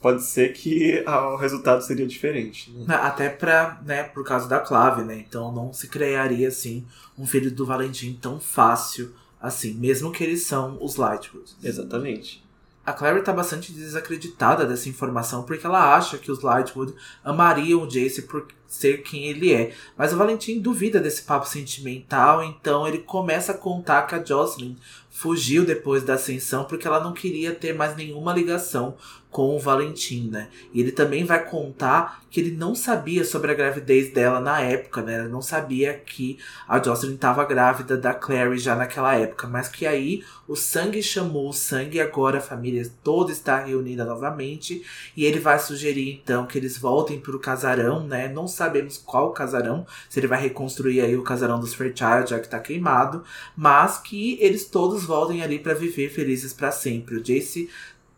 [0.04, 2.70] pode ser que o resultado seria diferente.
[2.72, 2.94] Né?
[2.94, 5.18] Até pra, né, por causa da clave, né?
[5.18, 6.86] Então não se criaria assim
[7.18, 11.52] um filho do Valentim tão fácil assim, mesmo que eles são os Lightwood.
[11.64, 12.44] Exatamente.
[12.86, 17.88] A Clary está bastante desacreditada dessa informação porque ela acha que os Lightwood amariam o
[17.88, 19.74] Jace por ser quem ele é.
[19.98, 24.76] Mas o Valentim duvida desse papo sentimental, então ele começa a contar que a Jocelyn
[25.10, 28.98] fugiu depois da ascensão porque ela não queria ter mais nenhuma ligação
[29.34, 30.48] com o Valentim, né?
[30.72, 35.02] E ele também vai contar que ele não sabia sobre a gravidez dela na época,
[35.02, 35.20] né?
[35.20, 39.88] Ele não sabia que a Jocelyn estava grávida da Clary já naquela época, mas que
[39.88, 44.84] aí o sangue chamou o sangue e agora a família toda está reunida novamente
[45.18, 48.28] e ele vai sugerir então que eles voltem para o casarão, né?
[48.28, 52.46] Não sabemos qual casarão, se ele vai reconstruir aí o casarão dos Fairchild já que
[52.46, 53.24] está queimado,
[53.56, 57.16] mas que eles todos voltem ali para viver felizes para sempre.
[57.16, 57.70] O Jace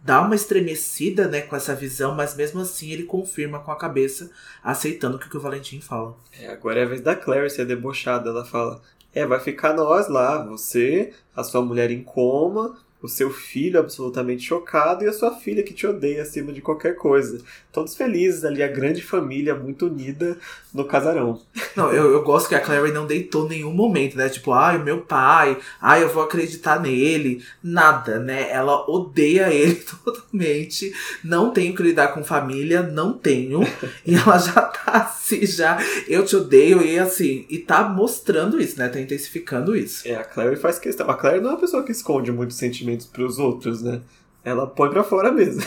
[0.06, 4.30] dá uma estremecida, né, com essa visão, mas mesmo assim ele confirma com a cabeça,
[4.63, 6.15] aceitando o que o Valentim fala.
[6.39, 8.30] É, agora é a vez da Clary ser debochada.
[8.30, 8.80] Ela fala:
[9.12, 14.44] É, vai ficar nós lá, você, a sua mulher em coma, o seu filho absolutamente
[14.44, 17.39] chocado e a sua filha que te odeia acima de qualquer coisa.
[17.72, 20.38] Todos felizes ali, a grande família muito unida
[20.74, 21.41] no casarão.
[21.76, 24.30] Não, eu, eu gosto que a Clary não deitou nenhum momento, né?
[24.30, 27.44] Tipo, ai, o meu pai, ai, eu vou acreditar nele.
[27.62, 28.50] Nada, né?
[28.50, 30.94] Ela odeia ele totalmente.
[31.24, 33.62] Não tenho que lidar com família, não tenho.
[34.06, 38.78] e ela já tá assim, já, eu te odeio, e assim, e tá mostrando isso,
[38.80, 38.88] né?
[38.88, 40.08] Tá intensificando isso.
[40.08, 41.10] É, a Clary faz questão.
[41.10, 42.58] A Clary não é uma pessoa que esconde muitos
[42.96, 44.02] sentimentos pros outros, né?
[44.44, 45.64] Ela põe pra fora mesmo.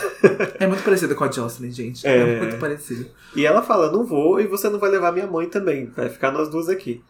[0.58, 2.06] é muito parecida com a Jocelyn, gente.
[2.06, 3.06] É, é muito parecido.
[3.34, 5.86] E ela fala: não vou e você não vai levar minha mãe também.
[5.86, 7.02] Vai ficar nós duas aqui.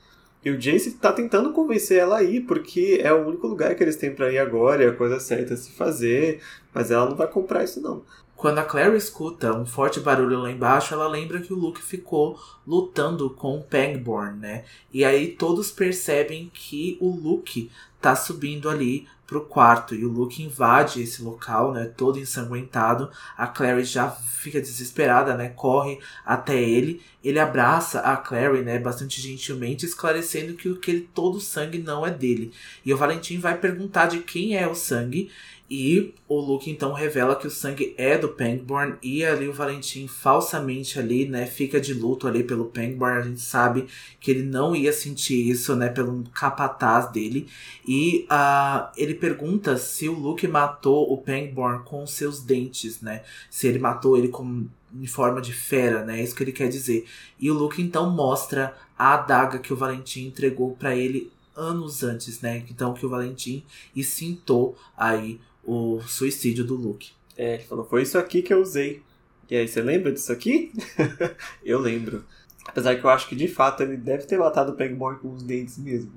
[0.43, 3.83] E o Jace tá tentando convencer ela a ir, porque é o único lugar que
[3.83, 6.41] eles têm para ir agora, é a coisa certa a se fazer.
[6.73, 8.03] Mas ela não vai comprar isso, não.
[8.35, 12.39] Quando a Claire escuta um forte barulho lá embaixo, ela lembra que o Luke ficou
[12.65, 14.65] lutando com o Pangborn, né?
[14.93, 17.69] E aí todos percebem que o Luke
[18.01, 23.11] tá subindo ali pro quarto e o Luke invade esse local, né, todo ensanguentado.
[23.37, 27.03] A Clary já fica desesperada, né, corre até ele.
[27.23, 32.53] Ele abraça a Clary, né, bastante gentilmente, esclarecendo que aquele todo sangue não é dele.
[32.83, 35.31] E o Valentim vai perguntar de quem é o sangue
[35.71, 40.09] e o Luke então revela que o sangue é do Pangborn e ali o Valentim
[40.09, 43.19] falsamente ali, né, fica de luto ali pelo Pangborn.
[43.19, 43.87] A gente sabe
[44.19, 47.47] que ele não ia sentir isso, né, pelo capataz dele.
[47.87, 53.23] E uh, ele pergunta se o Luke matou o Pangborn com seus dentes, né?
[53.51, 56.19] Se ele matou ele com em forma de fera, né?
[56.19, 57.07] É isso que ele quer dizer.
[57.39, 62.41] E o Luke então mostra a adaga que o Valentim entregou para ele anos antes,
[62.41, 62.65] né?
[62.71, 67.13] Então que o Valentim excintou aí o suicídio do Luke.
[67.37, 69.03] É, ele falou, foi isso aqui que eu usei.
[69.51, 70.73] E aí, você lembra disso aqui?
[71.63, 72.25] eu lembro.
[72.67, 75.43] Apesar que eu acho que de fato ele deve ter matado o Pegboy com os
[75.43, 76.13] dentes mesmo.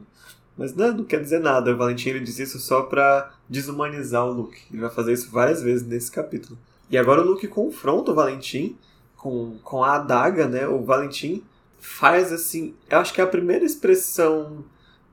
[0.58, 4.32] Mas não, não quer dizer nada, o Valentim ele diz isso só pra desumanizar o
[4.32, 4.62] Luke.
[4.72, 6.58] Ele vai fazer isso várias vezes nesse capítulo.
[6.90, 8.78] E agora o Luke confronta o Valentim
[9.16, 10.68] com, com a adaga, né?
[10.68, 11.44] O Valentim
[11.80, 12.74] faz assim.
[12.90, 14.66] Eu acho que é a primeira expressão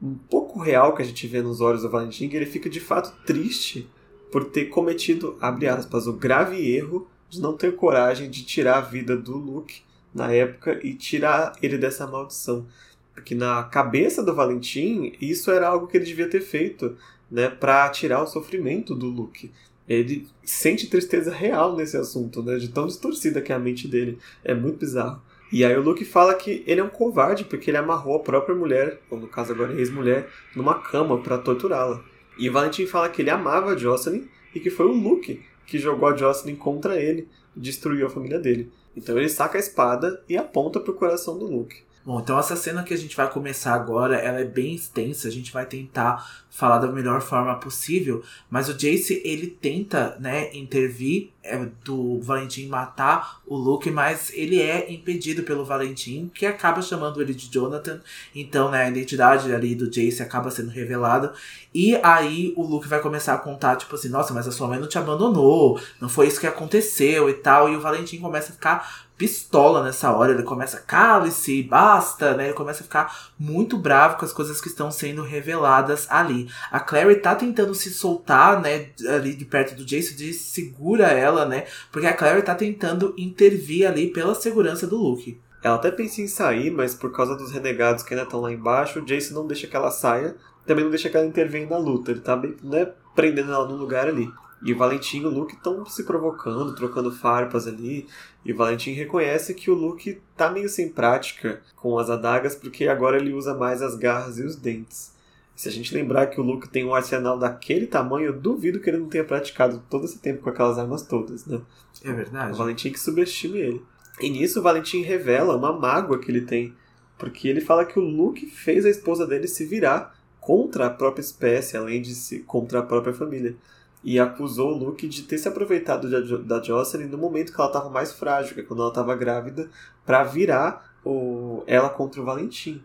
[0.03, 2.81] um pouco real que a gente vê nos olhos do Valentim, que ele fica de
[2.81, 3.89] fato triste
[4.31, 8.83] por ter cometido, abre aspas, o grave erro de não ter coragem de tirar a
[8.83, 9.83] vida do Luke
[10.15, 12.67] na época e tirar ele dessa maldição.
[13.15, 16.97] Porque na cabeça do Valentim, isso era algo que ele devia ter feito,
[17.31, 19.51] né, para tirar o sofrimento do Luke.
[19.89, 24.19] Ele sente tristeza real nesse assunto, né, de tão distorcida que é a mente dele.
[24.45, 25.21] É muito bizarro.
[25.51, 28.55] E aí o Luke fala que ele é um covarde porque ele amarrou a própria
[28.55, 32.05] mulher, ou no caso agora ex-mulher, numa cama para torturá-la.
[32.39, 36.09] E Valentim fala que ele amava a Jocelyn e que foi o Luke que jogou
[36.09, 38.73] a Jocelyn contra ele e destruiu a família dele.
[38.97, 41.83] Então ele saca a espada e aponta pro coração do Luke.
[42.05, 45.31] Bom, então essa cena que a gente vai começar agora, ela é bem extensa, a
[45.31, 51.31] gente vai tentar falar da melhor forma possível, mas o Jace, ele tenta, né, intervir
[51.45, 57.23] é, do Valentim matar o Luke, mas ele é impedido pelo Valentim, que acaba chamando
[57.23, 58.01] ele de Jonathan,
[58.35, 61.33] então, né, a identidade ali do Jace acaba sendo revelada,
[61.73, 64.81] e aí o Luke vai começar a contar, tipo assim, nossa, mas a sua mãe
[64.81, 68.55] não te abandonou, não foi isso que aconteceu e tal, e o Valentim começa a
[68.55, 72.45] ficar pistola nessa hora, ele começa, cale-se, basta, né?
[72.45, 76.48] Ele começa a ficar muito bravo com as coisas que estão sendo reveladas ali.
[76.71, 81.45] A Clary tá tentando se soltar, né, ali de perto do Jace, de segura ela,
[81.45, 81.67] né?
[81.91, 85.41] Porque a Clary tá tentando intervir ali pela segurança do Luke.
[85.63, 89.01] Ela até pensa em sair, mas por causa dos renegados que ainda estão lá embaixo,
[89.01, 92.11] o Jace não deixa que ela saia, também não deixa que ela intervenha na luta.
[92.11, 94.31] Ele tá bem, né, prendendo ela num lugar ali.
[94.63, 98.07] E o Valentim e o Luke estão se provocando, trocando farpas ali.
[98.45, 102.89] E o Valentim reconhece que o Luke tá meio sem prática com as adagas, porque
[102.89, 105.13] agora ele usa mais as garras e os dentes.
[105.59, 108.89] Se a gente lembrar que o Luke tem um arsenal daquele tamanho, eu duvido que
[108.89, 111.61] ele não tenha praticado todo esse tempo com aquelas armas todas, né?
[112.05, 112.53] É verdade.
[112.53, 113.83] O Valentim que subestime ele.
[114.21, 116.73] E nisso o Valentim revela uma mágoa que ele tem,
[117.19, 121.23] porque ele fala que o Luke fez a esposa dele se virar contra a própria
[121.23, 123.57] espécie, além de se contra a própria família
[124.05, 126.09] e acusou o Luke de ter se aproveitado
[126.45, 129.69] da Jocelyn no momento que ela estava mais frágil, que é quando ela estava grávida,
[130.07, 132.81] para virar o, ela contra o Valentim.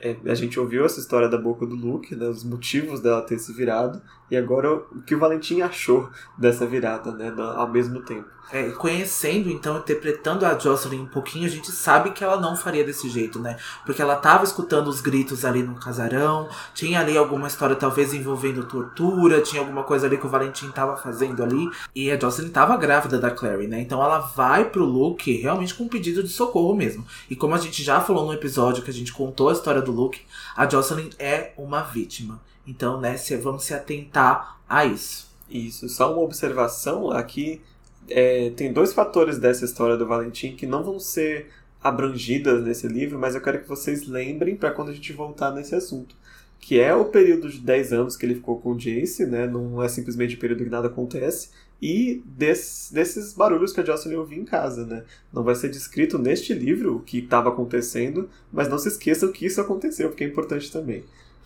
[0.00, 3.38] É, a gente ouviu essa história da boca do Luke, né, os motivos dela ter
[3.38, 6.08] se virado, e agora o que o Valentim achou
[6.38, 8.28] dessa virada, né, ao mesmo tempo.
[8.52, 12.82] É, conhecendo, então, interpretando a Jocelyn um pouquinho, a gente sabe que ela não faria
[12.82, 13.56] desse jeito, né?
[13.86, 18.66] Porque ela tava escutando os gritos ali no casarão, tinha ali alguma história talvez envolvendo
[18.66, 22.76] tortura, tinha alguma coisa ali que o Valentim tava fazendo ali, e a Jocelyn tava
[22.76, 23.80] grávida da Clary, né?
[23.80, 27.06] Então ela vai pro Luke realmente com um pedido de socorro mesmo.
[27.28, 29.89] E como a gente já falou no episódio que a gente contou a história do
[29.90, 30.22] Luke,
[30.56, 32.40] a Jocelyn é uma vítima.
[32.66, 35.28] Então, né, vamos se atentar a isso.
[35.48, 37.60] Isso, só uma observação aqui.
[38.08, 41.48] É, tem dois fatores dessa história do Valentim que não vão ser
[41.82, 45.74] abrangidas nesse livro, mas eu quero que vocês lembrem para quando a gente voltar nesse
[45.74, 46.14] assunto.
[46.60, 49.46] Que é o período de 10 anos que ele ficou com o Jace, né?
[49.46, 51.50] Não é simplesmente o período que nada acontece.
[51.80, 55.04] E des, desses barulhos que a Jocelyn ouvia em casa, né?
[55.32, 59.46] Não vai ser descrito neste livro o que estava acontecendo, mas não se esqueçam que
[59.46, 61.04] isso aconteceu, porque é importante também.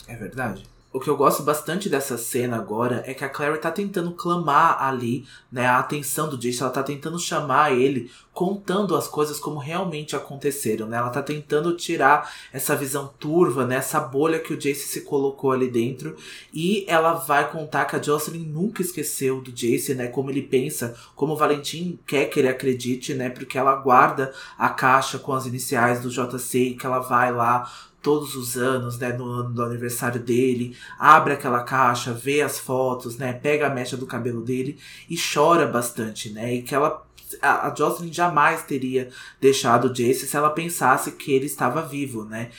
[0.08, 3.68] É verdade o que eu gosto bastante dessa cena agora é que a Clary tá
[3.68, 9.08] tentando clamar ali, né, a atenção do Jace, ela tá tentando chamar ele, contando as
[9.08, 10.96] coisas como realmente aconteceram, né?
[10.96, 15.50] Ela tá tentando tirar essa visão turva, né, essa bolha que o Jace se colocou
[15.50, 16.16] ali dentro,
[16.52, 20.94] e ela vai contar que a Jocelyn nunca esqueceu do Jace, né, como ele pensa,
[21.16, 25.44] como o Valentim quer que ele acredite, né, porque ela guarda a caixa com as
[25.44, 27.68] iniciais do JC e que ela vai lá
[28.04, 33.16] todos os anos, né, no ano do aniversário dele, abre aquela caixa, vê as fotos,
[33.16, 37.02] né, pega a mecha do cabelo dele e chora bastante, né, e que ela
[37.40, 39.08] a, Jocelyn jamais teria
[39.40, 42.50] deixado o Jace se ela pensasse que ele estava vivo, né?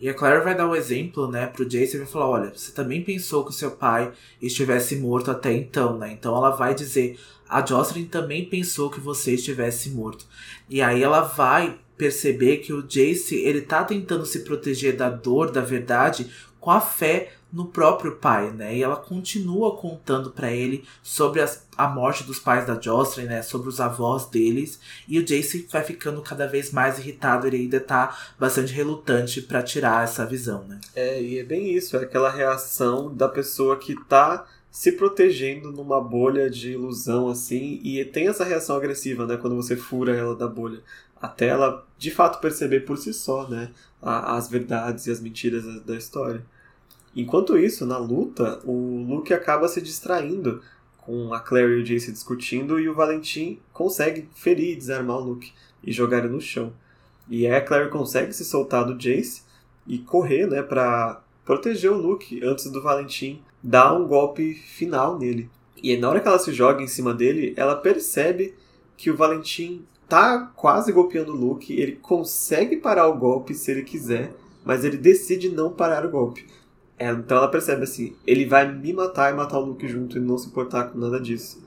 [0.00, 2.52] E a Claire vai dar o um exemplo, né, pro Jace e vai falar, olha,
[2.54, 6.10] você também pensou que o seu pai estivesse morto até então, né?
[6.12, 10.26] Então ela vai dizer, a Jocelyn também pensou que você estivesse morto.
[10.68, 15.50] E aí ela vai perceber que o Jace ele tá tentando se proteger da dor,
[15.50, 16.30] da verdade,
[16.60, 18.76] com a fé no próprio pai, né?
[18.76, 23.40] E ela continua contando para ele sobre as, a morte dos pais da Jocelyn, né?
[23.40, 24.80] Sobre os avós deles.
[25.08, 27.46] E o Jace vai ficando cada vez mais irritado.
[27.46, 30.80] Ele ainda tá bastante relutante para tirar essa visão, né?
[30.94, 31.96] É, e é bem isso.
[31.96, 37.80] É aquela reação da pessoa que tá se protegendo numa bolha de ilusão, assim.
[37.82, 39.38] E tem essa reação agressiva, né?
[39.38, 40.82] Quando você fura ela da bolha
[41.20, 43.70] até ela de fato perceber por si só, né,
[44.02, 46.44] as verdades e as mentiras da história.
[47.14, 50.62] Enquanto isso, na luta, o Luke acaba se distraindo
[50.98, 55.24] com a Claire e o Jace discutindo e o Valentim consegue ferir e desarmar o
[55.24, 55.52] Luke
[55.82, 56.72] e jogar ele no chão.
[57.28, 59.42] E aí a Claire consegue se soltar do Jace
[59.86, 65.48] e correr, né, para proteger o Luke antes do Valentim dar um golpe final nele.
[65.82, 68.54] E na hora que ela se joga em cima dele, ela percebe
[68.96, 73.82] que o Valentim tá quase golpeando o Luke, ele consegue parar o golpe se ele
[73.82, 74.32] quiser,
[74.64, 76.46] mas ele decide não parar o golpe.
[76.98, 80.20] É, então ela percebe assim, ele vai me matar e matar o Luke junto e
[80.20, 81.62] não se importar com nada disso.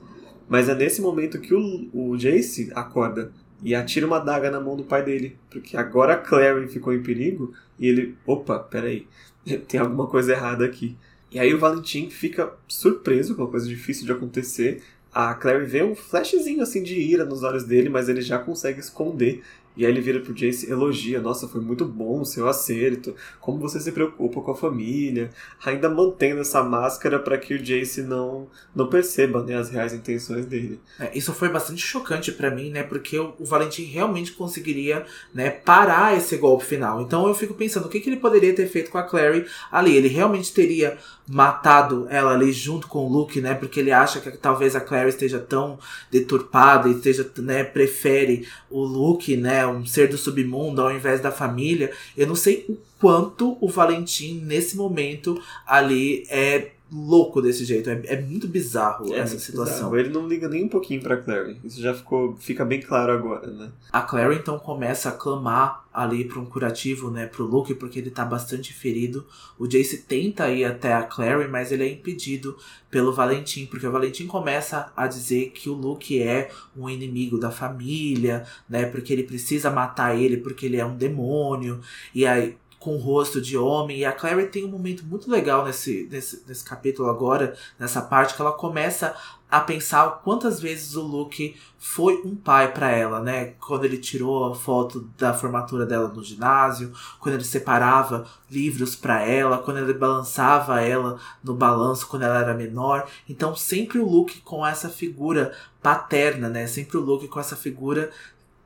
[0.48, 4.76] Mas é nesse momento que o, o Jace acorda e atira uma daga na mão
[4.76, 9.06] do pai dele, porque agora a Clary ficou em perigo e ele, opa, peraí,
[9.68, 10.96] tem alguma coisa errada aqui.
[11.30, 14.82] E aí o Valentim fica surpreso com uma coisa difícil de acontecer,
[15.12, 18.80] a Clary vê um flashzinho assim de ira nos olhos dele, mas ele já consegue
[18.80, 19.42] esconder
[19.80, 23.58] E aí ele vira pro Jace elogia, nossa, foi muito bom o seu acerto, como
[23.58, 25.30] você se preocupa com a família,
[25.64, 30.44] ainda mantendo essa máscara para que o Jace não, não perceba né, as reais intenções
[30.44, 30.78] dele.
[30.98, 35.48] É, isso foi bastante chocante para mim, né, porque o, o, Valentim realmente conseguiria né,
[35.48, 37.00] parar esse golpe final.
[37.00, 39.96] Então eu fico pensando, o que, que ele poderia ter feito com a Clary ali?
[39.96, 40.98] Ele realmente teria
[41.30, 43.54] matado ela ali junto com o Luke, né?
[43.54, 45.78] Porque ele acha que talvez a Clary esteja tão
[46.10, 51.30] deturpada e esteja, né, prefere o Luke, né, um ser do submundo ao invés da
[51.30, 51.92] família.
[52.16, 57.88] Eu não sei o quanto o Valentim nesse momento ali é louco desse jeito.
[57.88, 59.90] É, é muito bizarro é essa situação.
[59.90, 59.98] Bizarro.
[59.98, 61.58] Ele não liga nem um pouquinho pra Clary.
[61.64, 63.70] Isso já ficou, fica bem claro agora, né?
[63.92, 68.10] A Clary então começa a clamar ali para um curativo, né, pro Luke, porque ele
[68.10, 69.26] tá bastante ferido.
[69.58, 72.56] O Jace tenta ir até a Clary, mas ele é impedido
[72.88, 77.50] pelo Valentim, porque o Valentim começa a dizer que o Luke é um inimigo da
[77.50, 81.80] família, né, porque ele precisa matar ele porque ele é um demônio.
[82.14, 83.98] E aí com o rosto de homem.
[83.98, 88.34] E a Clary tem um momento muito legal nesse, nesse, nesse capítulo agora, nessa parte,
[88.34, 89.14] que ela começa
[89.50, 93.54] a pensar quantas vezes o Luke foi um pai para ela, né?
[93.60, 99.22] Quando ele tirou a foto da formatura dela no ginásio, quando ele separava livros para
[99.22, 103.08] ela, quando ele balançava ela no balanço quando ela era menor.
[103.28, 105.52] Então sempre o Luke com essa figura
[105.82, 106.66] paterna, né?
[106.66, 108.10] Sempre o Luke com essa figura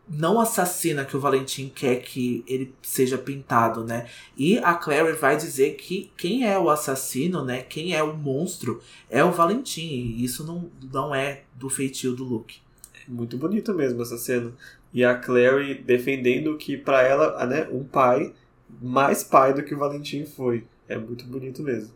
[0.08, 4.06] não assassina que o Valentim quer que ele seja pintado, né?
[4.36, 7.62] E a Clary vai dizer que quem é o assassino, né?
[7.62, 9.86] Quem é o monstro é o Valentim.
[9.86, 12.58] E isso não, não é do feitio do Luke.
[13.06, 14.52] É muito bonito mesmo essa cena.
[14.92, 18.32] E a Clary defendendo que para ela, né, um pai
[18.80, 20.64] mais pai do que o Valentim foi.
[20.86, 21.94] É muito bonito mesmo.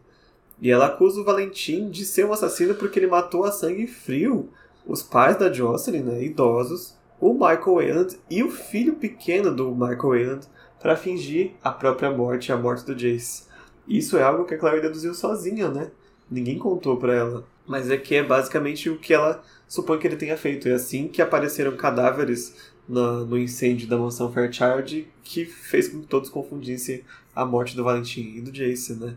[0.60, 4.50] E ela acusa o Valentim de ser um assassino porque ele matou a sangue frio
[4.86, 9.98] os pais da Jocelyn, né, idosos, o Michael Wayland e o filho pequeno do Michael
[9.98, 10.46] Wayland
[10.80, 13.44] para fingir a própria morte, a morte do Jace.
[13.86, 15.90] Isso é algo que a Claire deduziu sozinha, né?
[16.30, 17.44] Ninguém contou para ela.
[17.66, 20.68] Mas é que é basicamente o que ela supõe que ele tenha feito.
[20.68, 22.54] É assim que apareceram cadáveres
[22.88, 27.02] no, no incêndio da mansão Fairchild que fez com que todos confundissem
[27.34, 29.16] a morte do Valentim e do Jace, né?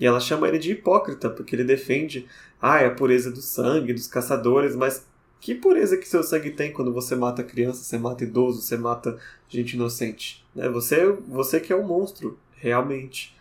[0.00, 2.26] E ela chama ele de hipócrita, porque ele defende
[2.60, 5.06] ah, é a pureza do sangue, dos caçadores, mas
[5.42, 9.18] que pureza que seu sangue tem quando você mata criança, você mata idoso, você mata
[9.48, 10.46] gente inocente?
[10.54, 10.68] Né?
[10.68, 13.36] Você, você que é um monstro, realmente.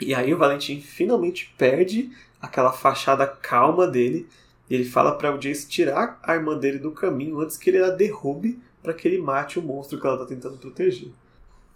[0.00, 4.28] E aí o Valentim finalmente perde aquela fachada calma dele.
[4.70, 7.82] E ele fala para o Jace tirar a irmã dele do caminho antes que ele
[7.82, 11.10] a derrube para que ele mate o monstro que ela está tentando proteger.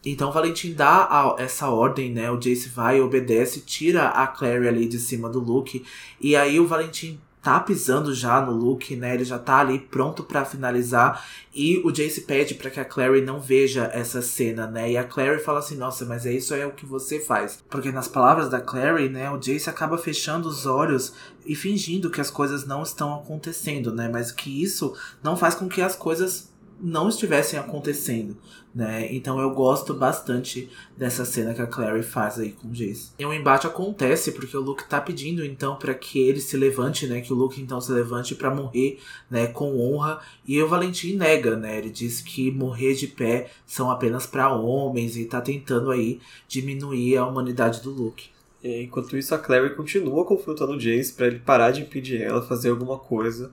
[0.04, 2.30] Então o Valentim dá a, essa ordem, né?
[2.30, 5.84] O Jace vai, obedece, tira a Clary ali de cima do Luke.
[6.20, 9.14] E aí o Valentim tá pisando já no Luke, né?
[9.14, 11.24] Ele já tá ali pronto para finalizar.
[11.54, 14.90] E o Jace pede para que a Clary não veja essa cena, né?
[14.90, 17.62] E a Clary fala assim: Nossa, mas é isso é o que você faz.
[17.70, 19.30] Porque nas palavras da Clary, né?
[19.30, 21.12] O Jace acaba fechando os olhos
[21.46, 24.10] e fingindo que as coisas não estão acontecendo, né?
[24.12, 26.50] Mas que isso não faz com que as coisas
[26.80, 28.36] não estivessem acontecendo,
[28.74, 29.12] né?
[29.14, 33.12] Então eu gosto bastante dessa cena que a Clary faz aí com o Jace.
[33.18, 37.06] E o embate acontece porque o Luke tá pedindo então para que ele se levante,
[37.06, 37.20] né?
[37.20, 38.98] Que o Luke então se levante para morrer,
[39.30, 39.46] né?
[39.46, 40.20] Com honra.
[40.46, 41.78] E o Valentim nega, né?
[41.78, 47.16] Ele diz que morrer de pé são apenas para homens e tá tentando aí diminuir
[47.16, 48.28] a humanidade do Luke.
[48.62, 52.42] É, enquanto isso, a Clary continua confrontando o Jace para ele parar de impedir ela
[52.42, 53.52] fazer alguma coisa.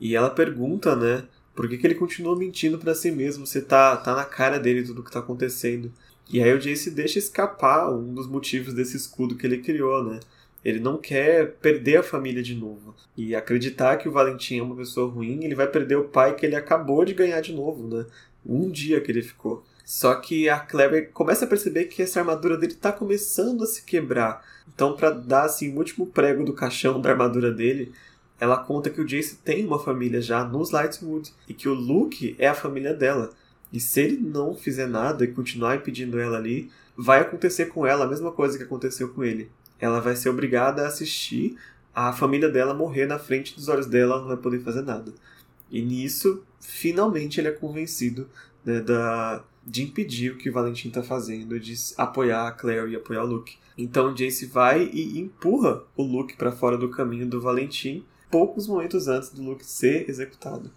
[0.00, 1.24] E ela pergunta, né?
[1.56, 4.84] Por que, que ele continua mentindo para si mesmo se tá, tá na cara dele
[4.84, 5.90] tudo que tá acontecendo?
[6.28, 10.20] E aí o Jace deixa escapar um dos motivos desse escudo que ele criou, né?
[10.62, 12.94] Ele não quer perder a família de novo.
[13.16, 16.44] E acreditar que o Valentim é uma pessoa ruim, ele vai perder o pai que
[16.44, 18.04] ele acabou de ganhar de novo, né?
[18.44, 19.64] Um dia que ele ficou.
[19.84, 23.82] Só que a Claire começa a perceber que essa armadura dele tá começando a se
[23.84, 24.44] quebrar.
[24.74, 27.92] Então, para dar assim o último prego do caixão da armadura dele,
[28.38, 32.36] ela conta que o Jace tem uma família já nos Lightwood e que o Luke
[32.38, 33.30] é a família dela.
[33.72, 38.04] E se ele não fizer nada e continuar impedindo ela ali, vai acontecer com ela
[38.04, 39.50] a mesma coisa que aconteceu com ele.
[39.78, 41.56] Ela vai ser obrigada a assistir
[41.94, 45.14] a família dela morrer na frente dos olhos dela, ela não vai poder fazer nada.
[45.70, 48.28] E nisso, finalmente ele é convencido
[48.62, 52.96] né, da, de impedir o que o Valentim está fazendo, de apoiar a Claire e
[52.96, 53.56] apoiar o Luke.
[53.78, 59.08] Então Jace vai e empurra o Luke para fora do caminho do Valentim poucos momentos
[59.08, 60.70] antes do Luke ser executado.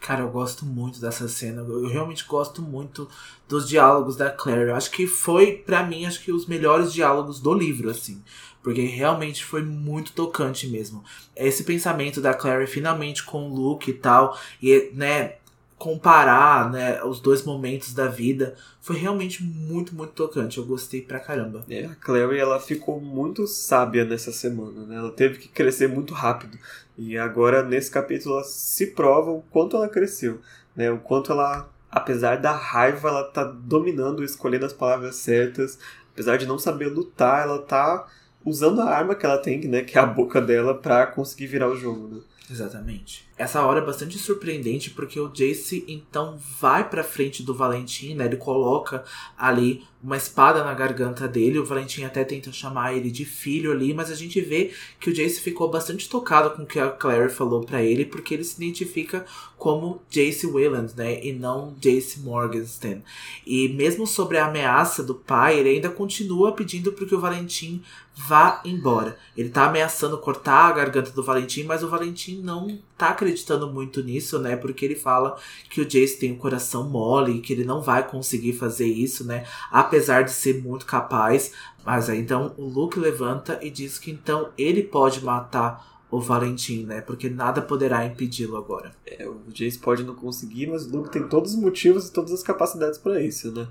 [0.00, 1.62] Cara, eu gosto muito dessa cena.
[1.62, 3.08] Eu realmente gosto muito
[3.48, 4.70] dos diálogos da Claire.
[4.70, 8.22] Eu acho que foi, para mim, acho que os melhores diálogos do livro, assim.
[8.62, 11.02] Porque realmente foi muito tocante mesmo.
[11.34, 14.38] Esse pensamento da Claire finalmente com o Luke e tal.
[14.62, 15.36] E, né,
[15.78, 20.58] comparar, né, os dois momentos da vida, foi realmente muito, muito tocante.
[20.58, 21.64] Eu gostei pra caramba.
[21.68, 24.96] É, a Clary, ela ficou muito sábia nessa semana, né?
[24.96, 26.58] Ela teve que crescer muito rápido.
[26.96, 30.40] E agora, nesse capítulo, ela se prova o quanto ela cresceu,
[30.74, 30.90] né?
[30.90, 35.78] O quanto ela, apesar da raiva, ela tá dominando, escolhendo as palavras certas.
[36.14, 38.06] Apesar de não saber lutar, ela tá
[38.42, 39.82] usando a arma que ela tem, né?
[39.82, 42.20] Que é a boca dela, pra conseguir virar o jogo, né?
[42.48, 43.26] Exatamente.
[43.36, 48.24] Essa hora é bastante surpreendente porque o Jace então vai pra frente do Valentim, né?
[48.24, 49.04] Ele coloca
[49.36, 51.58] ali uma espada na garganta dele.
[51.58, 55.12] O Valentim até tenta chamar ele de filho ali, mas a gente vê que o
[55.12, 58.56] Jace ficou bastante tocado com o que a Claire falou para ele, porque ele se
[58.62, 59.26] identifica
[59.58, 61.22] como Jace Wayland, né?
[61.24, 63.02] E não Jace Morgenstern.
[63.44, 67.82] E mesmo sobre a ameaça do pai, ele ainda continua pedindo para que o Valentim
[68.16, 69.18] vá embora.
[69.36, 74.02] Ele tá ameaçando cortar a garganta do Valentim, mas o Valentim não tá acreditando muito
[74.02, 74.56] nisso, né?
[74.56, 75.36] Porque ele fala
[75.68, 79.24] que o Jace tem o um coração mole, que ele não vai conseguir fazer isso,
[79.24, 79.44] né?
[79.70, 81.52] Apesar de ser muito capaz.
[81.84, 86.84] Mas aí então o Luke levanta e diz que então ele pode matar o Valentim,
[86.84, 87.02] né?
[87.02, 88.92] Porque nada poderá impedi-lo agora.
[89.04, 92.32] É, o Jace pode não conseguir, mas o Luke tem todos os motivos e todas
[92.32, 93.68] as capacidades para isso, né?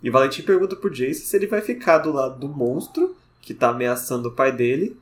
[0.00, 3.70] E Valentim pergunta pro Jace se ele vai ficar do lado do monstro que tá
[3.70, 4.96] ameaçando o pai dele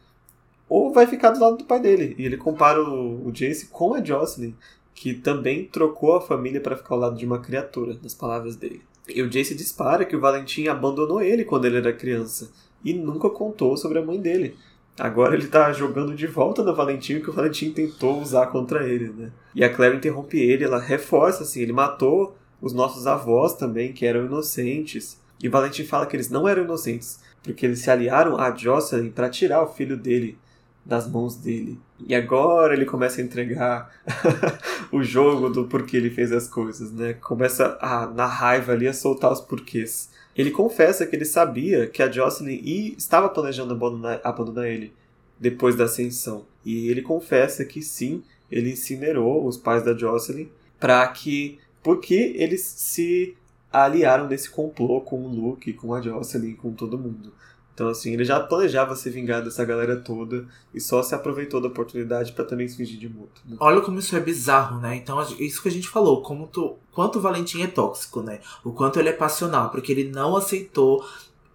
[0.68, 2.14] ou vai ficar do lado do pai dele.
[2.18, 4.55] E ele compara o, o Jace com a Jocelyn,
[4.95, 8.82] que também trocou a família para ficar ao lado de uma criatura, nas palavras dele.
[9.09, 12.51] E o Jace dispara que o Valentim abandonou ele quando ele era criança
[12.84, 14.57] e nunca contou sobre a mãe dele.
[14.99, 19.09] Agora ele tá jogando de volta no Valentim que o Valentim tentou usar contra ele,
[19.11, 19.30] né?
[19.55, 24.05] E a Claire interrompe ele, ela reforça assim, ele matou os nossos avós também, que
[24.05, 25.20] eram inocentes.
[25.41, 29.11] E o Valentim fala que eles não eram inocentes, porque eles se aliaram a Jocelyn
[29.11, 30.36] para tirar o filho dele
[30.84, 31.78] das mãos dele.
[32.07, 33.90] E agora ele começa a entregar
[34.92, 37.14] o jogo do porquê ele fez as coisas, né?
[37.14, 40.11] Começa a, na raiva ali, a soltar os porquês.
[40.36, 42.61] Ele confessa que ele sabia que a Jocelyn
[42.99, 44.92] estava planejando abandonar, abandonar ele
[45.40, 46.44] depois da ascensão.
[46.62, 51.59] E ele confessa que sim, ele incinerou os pais da Jocelyn para que.
[51.82, 53.34] porque eles se
[53.73, 57.33] aliaram nesse complô com o Luke, com a Jocelyn, com todo mundo.
[57.79, 61.69] Então, assim, ele já planejava se vingar dessa galera toda e só se aproveitou da
[61.69, 63.41] oportunidade para também se fingir de morto.
[63.47, 63.57] Né?
[63.61, 64.97] Olha como isso é bizarro, né?
[64.97, 68.41] Então, isso que a gente falou, como tu, quanto o Valentim é tóxico, né?
[68.64, 71.07] O quanto ele é passional, porque ele não aceitou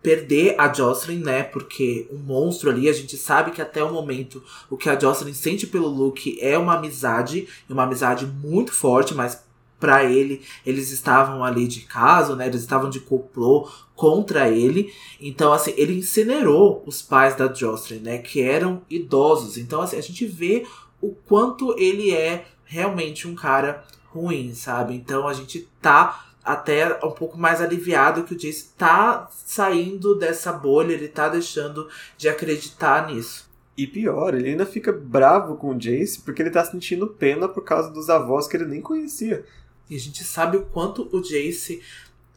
[0.01, 1.43] perder a Jocelyn, né?
[1.43, 5.34] Porque um monstro ali, a gente sabe que até o momento o que a Jocelyn
[5.34, 9.43] sente pelo Luke é uma amizade, uma amizade muito forte, mas
[9.84, 12.47] para ele, eles estavam ali de caso, né?
[12.47, 14.93] Eles estavam de complô contra ele.
[15.19, 18.17] Então, assim, ele incinerou os pais da Jocelyn, né?
[18.19, 19.57] Que eram idosos.
[19.57, 20.65] Então, assim, a gente vê
[21.01, 24.95] o quanto ele é realmente um cara ruim, sabe?
[24.95, 30.53] Então, a gente tá até um pouco mais aliviado que o Jace tá saindo dessa
[30.53, 33.51] bolha, ele tá deixando de acreditar nisso.
[33.75, 37.63] E pior, ele ainda fica bravo com o Jace porque ele tá sentindo pena por
[37.63, 39.43] causa dos avós que ele nem conhecia.
[39.93, 41.79] E a gente sabe o quanto o Jace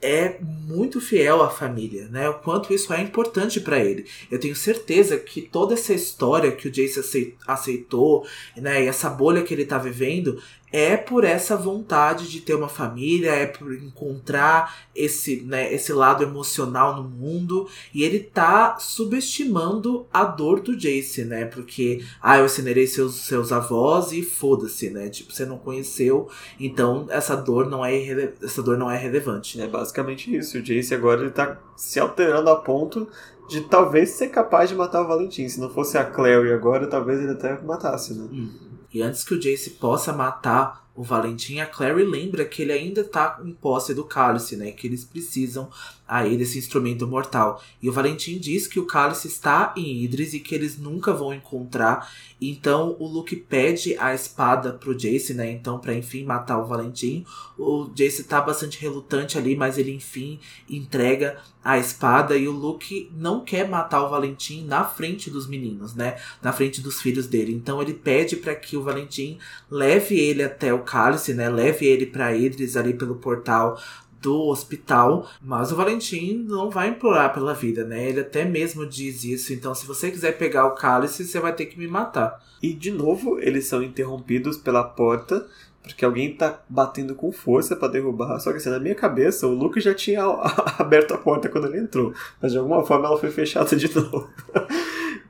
[0.03, 2.29] é muito fiel à família, né?
[2.29, 4.05] O quanto isso é importante para ele.
[4.31, 9.43] Eu tenho certeza que toda essa história que o Jace aceitou, né, e essa bolha
[9.43, 10.39] que ele tá vivendo,
[10.73, 16.23] é por essa vontade de ter uma família, é por encontrar esse, né, esse lado
[16.23, 17.69] emocional no mundo.
[17.95, 21.45] E ele tá subestimando a dor do Jace, né?
[21.45, 25.09] Porque, ah, eu incinerei seus, seus avós e foda-se, né?
[25.09, 29.61] Tipo, você não conheceu, então essa dor não é, essa dor não é relevante.
[29.61, 30.59] É basicamente isso.
[30.59, 33.09] O Jace agora ele tá se alterando a ponto
[33.49, 35.49] de talvez ser capaz de matar o Valentim.
[35.49, 38.29] Se não fosse a Clary agora, talvez ele até matasse, né?
[38.33, 38.66] Hum.
[38.97, 43.03] E antes que o Jace possa matar o Valentim, a Clary lembra que ele ainda
[43.03, 44.71] está em posse do cálice, né?
[44.71, 45.69] Que eles precisam
[46.09, 47.63] aí desse instrumento mortal.
[47.83, 51.35] E o Valentim diz que o cálice está em Idris e que eles nunca vão
[51.35, 52.11] encontrar.
[52.41, 55.51] Então o Luke pede a espada pro Jace, né?
[55.51, 57.25] Então para enfim matar o Valentim.
[57.59, 63.11] O Jace tá bastante relutante ali, mas ele enfim entrega a espada e o Luke
[63.17, 66.17] não quer matar o Valentim na frente dos meninos, né?
[66.43, 67.53] Na frente dos filhos dele.
[67.53, 69.39] Então ele pede para que o Valentim
[69.71, 71.49] leve ele até o cálice, né?
[71.49, 73.81] Leve ele para Idris ali pelo portal
[74.27, 78.09] do hospital, mas o Valentim não vai implorar pela vida, né?
[78.09, 79.53] Ele até mesmo diz isso.
[79.53, 82.45] Então, se você quiser pegar o cálice, você vai ter que me matar.
[82.61, 85.47] E de novo, eles são interrompidos pela porta,
[85.81, 88.41] porque alguém tá batendo com força para derrubar.
[88.41, 90.25] Só que assim, na minha cabeça, o Luke já tinha
[90.77, 92.13] aberto a porta quando ele entrou,
[92.43, 94.29] mas de alguma forma ela foi fechada de novo.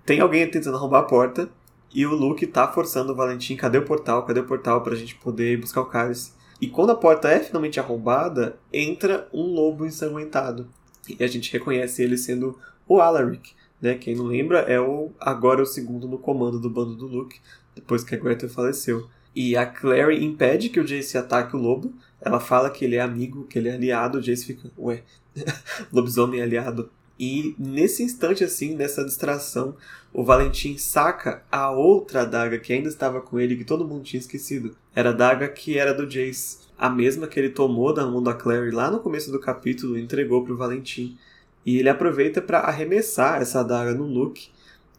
[0.06, 1.50] Tem alguém tentando arrombar a porta.
[1.94, 4.24] E o Luke tá forçando o Valentim, cadê o portal?
[4.24, 6.35] Cadê o portal pra gente poder buscar o cálice?
[6.60, 10.68] E quando a porta é finalmente arrombada, entra um lobo ensanguentado.
[11.08, 13.94] E a gente reconhece ele sendo o Alaric, né?
[13.94, 17.38] Quem não lembra é o agora o segundo no comando do bando do Luke,
[17.74, 19.08] depois que a Greta faleceu.
[19.34, 21.92] E a Clary impede que o Jace ataque o lobo.
[22.20, 24.18] Ela fala que ele é amigo, que ele é aliado.
[24.18, 25.02] O Jace fica, ué,
[25.92, 26.90] lobisomem aliado.
[27.18, 29.76] E nesse instante, assim, nessa distração,
[30.12, 34.20] o Valentim saca a outra adaga que ainda estava com ele, que todo mundo tinha
[34.20, 34.76] esquecido.
[34.94, 36.58] Era a adaga que era do Jace.
[36.78, 40.02] A mesma que ele tomou da mão da Clary lá no começo do capítulo e
[40.02, 41.16] entregou para o Valentim.
[41.64, 44.50] E ele aproveita para arremessar essa adaga no Luke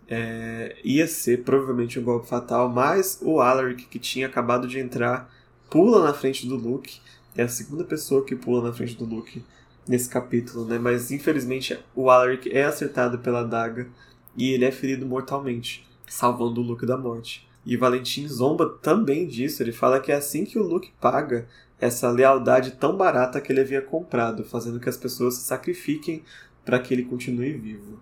[0.07, 5.29] é, ia ser provavelmente um golpe fatal, mas o Alaric, que tinha acabado de entrar,
[5.69, 6.99] pula na frente do Luke.
[7.35, 9.43] É a segunda pessoa que pula na frente do Luke
[9.87, 10.77] nesse capítulo, né?
[10.77, 13.87] Mas infelizmente o Alaric é acertado pela daga
[14.35, 17.47] e ele é ferido mortalmente, salvando o Luke da morte.
[17.65, 21.47] E Valentim zomba também disso, ele fala que é assim que o Luke paga
[21.79, 26.23] essa lealdade tão barata que ele havia comprado, fazendo que as pessoas se sacrifiquem
[26.63, 27.99] para que ele continue vivo.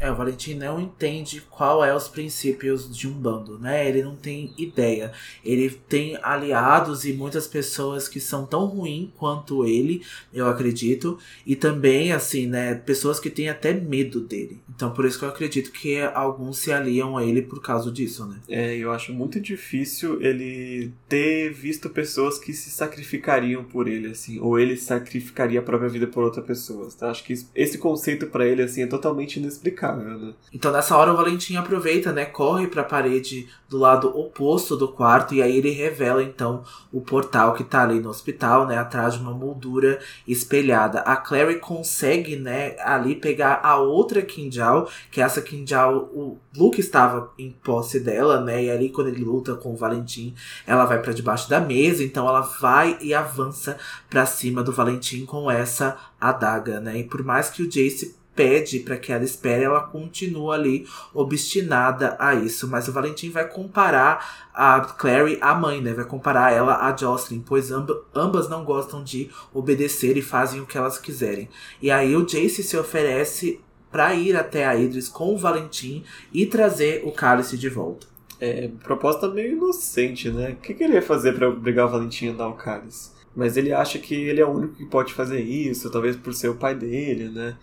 [0.00, 3.86] É, o Valentim não entende qual é os princípios de um bando, né?
[3.86, 5.12] Ele não tem ideia.
[5.44, 11.18] Ele tem aliados e muitas pessoas que são tão ruins quanto ele, eu acredito.
[11.44, 14.58] E também, assim, né, pessoas que têm até medo dele.
[14.74, 18.24] Então, por isso que eu acredito que alguns se aliam a ele por causa disso,
[18.24, 18.40] né?
[18.48, 24.40] É, eu acho muito difícil ele ter visto pessoas que se sacrificariam por ele, assim.
[24.40, 26.88] Ou ele sacrificaria a própria vida por outra pessoa.
[26.98, 27.10] Tá?
[27.10, 29.89] Acho que esse conceito para ele, assim, é totalmente inexplicável.
[29.96, 30.34] Né?
[30.52, 32.24] Então nessa hora o Valentim aproveita, né?
[32.24, 36.62] Corre para a parede do lado oposto do quarto e aí ele revela então
[36.92, 38.78] o portal que tá ali no hospital, né?
[38.78, 41.00] Atrás de uma moldura espelhada.
[41.00, 42.76] A Clary consegue, né?
[42.80, 48.40] Ali pegar a outra Kinjal, que é essa Kinjal, o Luke estava em posse dela,
[48.40, 48.64] né?
[48.64, 50.34] E ali quando ele luta com o Valentim,
[50.66, 53.78] ela vai para debaixo da mesa, então ela vai e avança
[54.08, 56.98] para cima do Valentim com essa adaga, né?
[56.98, 62.16] E por mais que o Jace pede para que ela espere, ela continua ali obstinada
[62.18, 62.66] a isso.
[62.66, 65.92] Mas o Valentim vai comparar a Clary à mãe, né?
[65.92, 70.66] Vai comparar ela a Jocelyn, pois amb ambas não gostam de obedecer e fazem o
[70.66, 71.50] que elas quiserem.
[71.82, 73.60] E aí o Jace se oferece
[73.92, 78.06] para ir até a Idris com o Valentim e trazer o cálice de volta.
[78.40, 80.52] É, proposta meio inocente, né?
[80.52, 83.10] O que, que ele ia fazer para obrigar o Valentim a dar o cálice?
[83.36, 86.48] Mas ele acha que ele é o único que pode fazer isso, talvez por ser
[86.48, 87.56] o pai dele, né?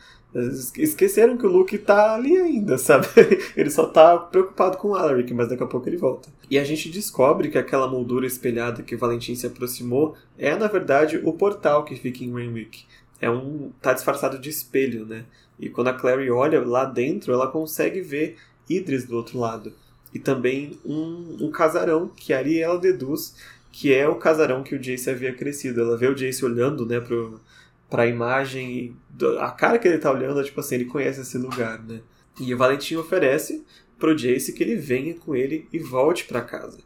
[0.78, 3.08] Esqueceram que o Luke tá ali ainda, sabe?
[3.56, 6.30] Ele só tá preocupado com o Alaric, mas daqui a pouco ele volta.
[6.50, 11.20] E a gente descobre que aquela moldura espelhada que Valentim se aproximou é, na verdade,
[11.24, 12.86] o portal que fica em Rainwick.
[13.20, 13.72] É um.
[13.82, 15.26] tá disfarçado de espelho, né?
[15.60, 18.38] E quando a Clary olha lá dentro, ela consegue ver
[18.70, 19.74] Idris do outro lado.
[20.14, 23.34] E também um, um casarão que ali ela deduz
[23.80, 25.82] que é o casarão que o Jace havia crescido.
[25.82, 27.40] Ela vê o Jace olhando, né, pro,
[27.90, 28.96] pra imagem e
[29.40, 32.02] a cara que ele tá olhando é tipo assim, ele conhece esse lugar, né?
[32.40, 33.66] E o Valentim oferece
[33.98, 36.80] pro Jace que ele venha com ele e volte para casa.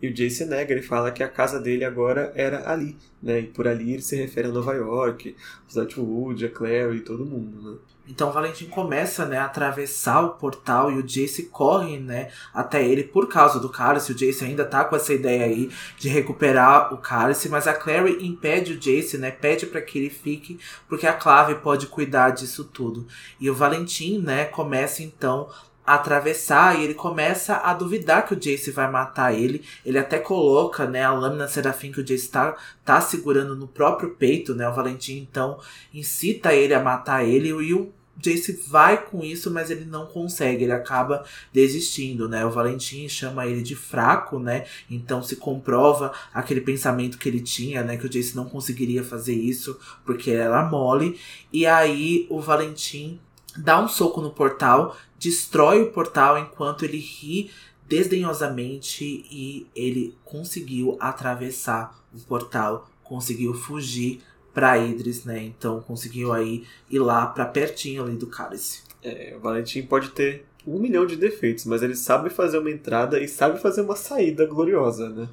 [0.00, 3.40] E o Jace nega, ele fala que a casa dele agora era ali, né?
[3.40, 5.34] E por ali ele se refere a Nova York,
[5.68, 7.78] os Atwood, a Clary e todo mundo, né?
[8.08, 13.04] Então Valentim começa, né, a atravessar o portal e o Jace corre, né, até ele
[13.04, 14.12] por causa do cálice.
[14.12, 18.26] O Jace ainda tá com essa ideia aí de recuperar o cálice, mas a Clary
[18.26, 22.64] impede o Jace, né, pede para que ele fique, porque a Clave pode cuidar disso
[22.64, 23.06] tudo.
[23.38, 25.50] E o Valentim, né, começa então
[25.84, 29.64] a atravessar e ele começa a duvidar que o Jace vai matar ele.
[29.86, 34.10] Ele até coloca, né, a lâmina serafim que o Jace tá, tá segurando no próprio
[34.10, 34.68] peito, né?
[34.68, 35.58] O Valentim então
[35.92, 40.64] incita ele a matar ele e o Jace vai com isso, mas ele não consegue,
[40.64, 42.44] ele acaba desistindo, né?
[42.44, 44.66] O Valentim chama ele de fraco, né?
[44.90, 47.96] Então se comprova aquele pensamento que ele tinha, né?
[47.96, 51.18] Que o Jace não conseguiria fazer isso porque era mole.
[51.52, 53.20] E aí o Valentim
[53.56, 57.50] dá um soco no portal, destrói o portal enquanto ele ri
[57.88, 64.20] desdenhosamente e ele conseguiu atravessar o portal, conseguiu fugir
[64.58, 65.40] para Idris, né?
[65.44, 68.82] Então conseguiu aí ir lá para pertinho ali do cálice.
[69.00, 73.20] É, o Valentim pode ter um milhão de defeitos, mas ele sabe fazer uma entrada
[73.20, 75.28] e sabe fazer uma saída gloriosa, né?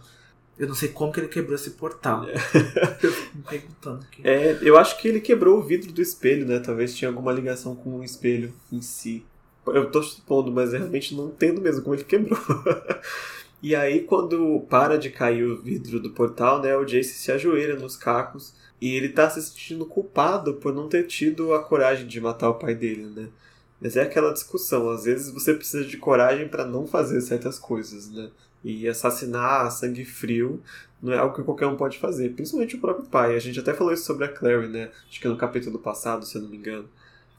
[0.59, 2.23] Eu não sei como que ele quebrou esse portal.
[2.25, 2.35] É.
[3.01, 4.21] eu fico me perguntando aqui.
[4.23, 6.59] É, eu acho que ele quebrou o vidro do espelho, né?
[6.59, 9.25] Talvez tinha alguma ligação com o espelho em si.
[9.65, 12.37] Eu tô supondo, mas realmente não entendo mesmo como ele quebrou.
[13.59, 16.77] e aí, quando para de cair o vidro do portal, né?
[16.77, 21.07] O Jace se ajoelha nos cacos e ele tá se sentindo culpado por não ter
[21.07, 23.29] tido a coragem de matar o pai dele, né?
[23.79, 28.09] Mas é aquela discussão, às vezes você precisa de coragem para não fazer certas coisas,
[28.09, 28.29] né?
[28.63, 30.61] E assassinar a sangue frio
[31.01, 33.35] não é algo que qualquer um pode fazer, principalmente o próprio pai.
[33.35, 34.91] A gente até falou isso sobre a Clary, né?
[35.09, 36.89] Acho que no capítulo passado, se eu não me engano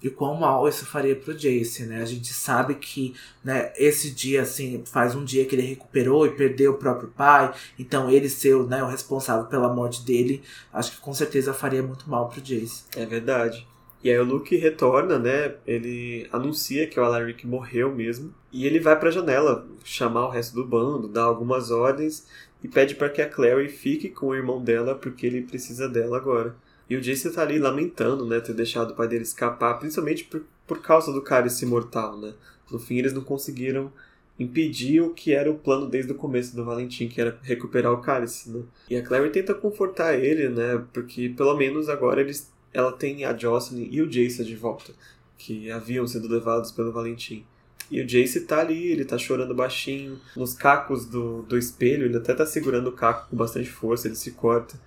[0.07, 2.01] e quão mal isso faria pro Jace, né?
[2.01, 6.31] A gente sabe que, né, esse dia, assim, faz um dia que ele recuperou e
[6.31, 10.43] perdeu o próprio pai, então ele ser né, o responsável pela morte dele,
[10.73, 12.85] acho que com certeza faria muito mal pro Jace.
[12.97, 13.67] É verdade.
[14.05, 15.55] E aí o Luke retorna, né?
[15.67, 18.33] Ele anuncia que o Alaric morreu mesmo.
[18.53, 22.27] E ele vai pra janela chamar o resto do bando, dar algumas ordens
[22.63, 26.17] e pede para que a Clary fique com o irmão dela porque ele precisa dela
[26.17, 26.55] agora.
[26.89, 30.45] E o Jace tá ali lamentando, né, ter deixado o pai dele escapar, principalmente por,
[30.67, 32.33] por causa do cálice imortal, né?
[32.71, 33.93] No fim, eles não conseguiram
[34.39, 38.01] impedir o que era o plano desde o começo do Valentim, que era recuperar o
[38.01, 38.63] cálice, né?
[38.89, 40.85] E a Clary tenta confortar ele, né?
[40.93, 44.93] Porque pelo menos agora eles, ela tem a Jocelyn e o Jace de volta,
[45.39, 47.45] que haviam sido levados pelo Valentim.
[47.91, 52.17] E o Jace tá ali, ele tá chorando baixinho, nos cacos do, do espelho, ele
[52.17, 54.79] até tá segurando o caco com bastante força, ele se corta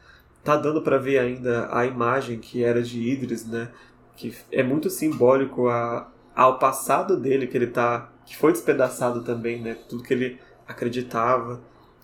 [0.44, 3.70] tá dando para ver ainda a imagem que era de Idris, né?
[4.16, 9.62] Que é muito simbólico a, ao passado dele que ele tá que foi despedaçado também,
[9.62, 9.76] né?
[9.90, 11.60] Tudo que ele acreditava.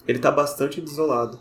[0.07, 1.39] Ele tá bastante desolado.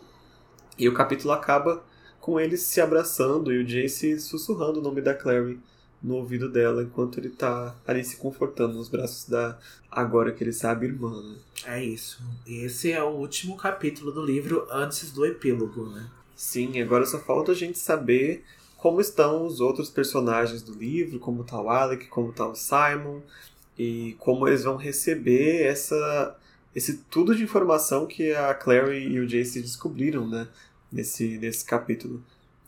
[0.77, 1.83] E o capítulo acaba
[2.19, 5.59] com eles se abraçando e o Jace sussurrando o nome da Clary
[6.01, 9.57] no ouvido dela enquanto ele tá ali se confortando nos braços da
[9.89, 11.21] agora que ele sabe irmã.
[11.21, 11.35] Né?
[11.65, 12.21] É isso.
[12.45, 16.07] Esse é o último capítulo do livro antes do epílogo, né?
[16.35, 18.43] Sim, agora só falta a gente saber
[18.77, 23.21] como estão os outros personagens do livro, como está o Alec, como está o Simon,
[23.77, 26.37] e como eles vão receber essa
[26.75, 30.45] esse tudo de informação que a Clary e o Jace descobriram, né,
[30.91, 32.21] nesse, nesse capítulo.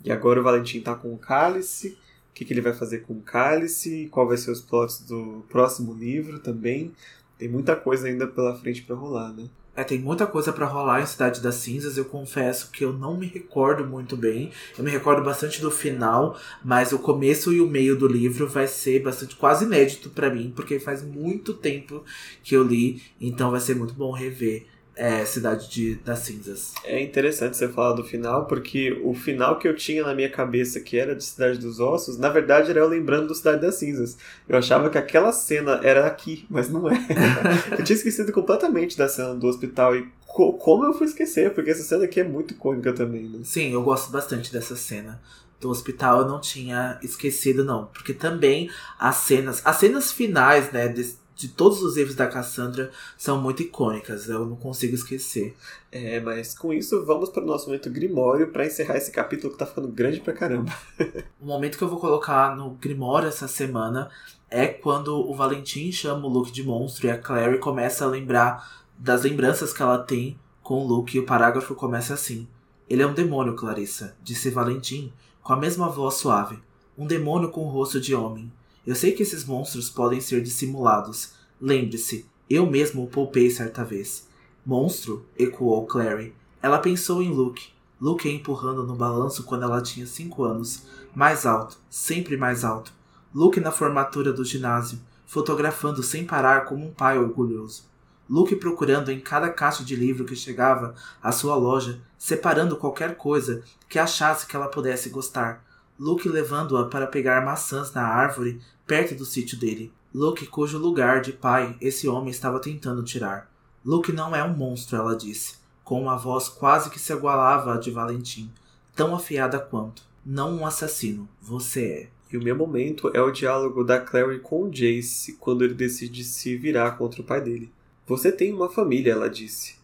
[0.04, 1.98] E agora o Valentim está com o cálice,
[2.32, 5.44] o que, que ele vai fazer com o cálice, qual vai ser os plots do
[5.50, 6.94] próximo livro também.
[7.38, 9.50] Tem muita coisa ainda pela frente para rolar, né?
[9.78, 12.00] É, tem muita coisa para rolar em Cidade das Cinzas.
[12.00, 14.52] Eu confesso que eu não me recordo muito bem.
[14.76, 18.66] Eu me recordo bastante do final, mas o começo e o meio do livro vai
[18.66, 22.04] ser bastante quase inédito para mim, porque faz muito tempo
[22.44, 24.66] que eu li, então vai ser muito bom rever
[24.98, 26.74] é, Cidade de, das Cinzas.
[26.84, 30.80] É interessante você falar do final, porque o final que eu tinha na minha cabeça,
[30.80, 34.18] que era de Cidade dos Ossos, na verdade era eu lembrando do Cidade das Cinzas.
[34.50, 36.96] Eu achava que aquela cena era aqui, mas não é.
[37.78, 41.70] eu tinha esquecido completamente da cena do hospital e co como eu fui esquecer, porque
[41.70, 43.40] essa cena aqui é muito icônica também, né?
[43.44, 45.22] Sim, eu gosto bastante dessa cena
[45.60, 48.70] do hospital eu não tinha esquecido não, porque também
[49.00, 53.62] as cenas, as cenas finais, né, desse, de todos os livros da Cassandra são muito
[53.62, 55.56] icônicas, eu não consigo esquecer.
[55.92, 59.60] É, mas com isso vamos para o nosso momento Grimório para encerrar esse capítulo que
[59.60, 60.74] tá ficando grande pra caramba.
[61.40, 64.10] o momento que eu vou colocar no Grimório essa semana
[64.50, 68.88] é quando o Valentim chama o Luke de monstro e a Clary começa a lembrar
[68.98, 72.48] das lembranças que ela tem com o Luke e o parágrafo começa assim:
[72.90, 75.14] Ele é um demônio, Clarissa, disse Valentim,
[75.44, 76.58] com a mesma voz suave.
[76.98, 78.52] Um demônio com o rosto de homem.
[78.88, 81.34] Eu sei que esses monstros podem ser dissimulados.
[81.60, 84.30] Lembre-se, eu mesmo o poupei certa vez.
[84.66, 85.26] Monstro?
[85.38, 86.34] ecoou Clary.
[86.62, 87.68] Ela pensou em Luke.
[88.00, 90.84] Luke empurrando no balanço quando ela tinha cinco anos.
[91.14, 92.94] Mais alto, sempre mais alto.
[93.36, 97.84] Luke na formatura do ginásio, fotografando sem parar como um pai orgulhoso.
[98.30, 103.62] Luke procurando em cada caixa de livro que chegava à sua loja, separando qualquer coisa
[103.90, 105.66] que achasse que ela pudesse gostar.
[106.00, 109.92] Luke levando-a para pegar maçãs na árvore perto do sítio dele.
[110.14, 113.52] Luke, cujo lugar de pai esse homem estava tentando tirar.
[113.86, 117.78] Luke não é um monstro, ela disse, com uma voz quase que se igualava à
[117.78, 118.50] de Valentim,
[118.96, 120.04] tão afiada quanto.
[120.26, 122.10] Não um assassino, você é.
[122.32, 126.24] E o meu momento é o diálogo da Clary com o Jace quando ele decide
[126.24, 127.72] se virar contra o pai dele.
[128.06, 129.76] Você tem uma família, ela disse.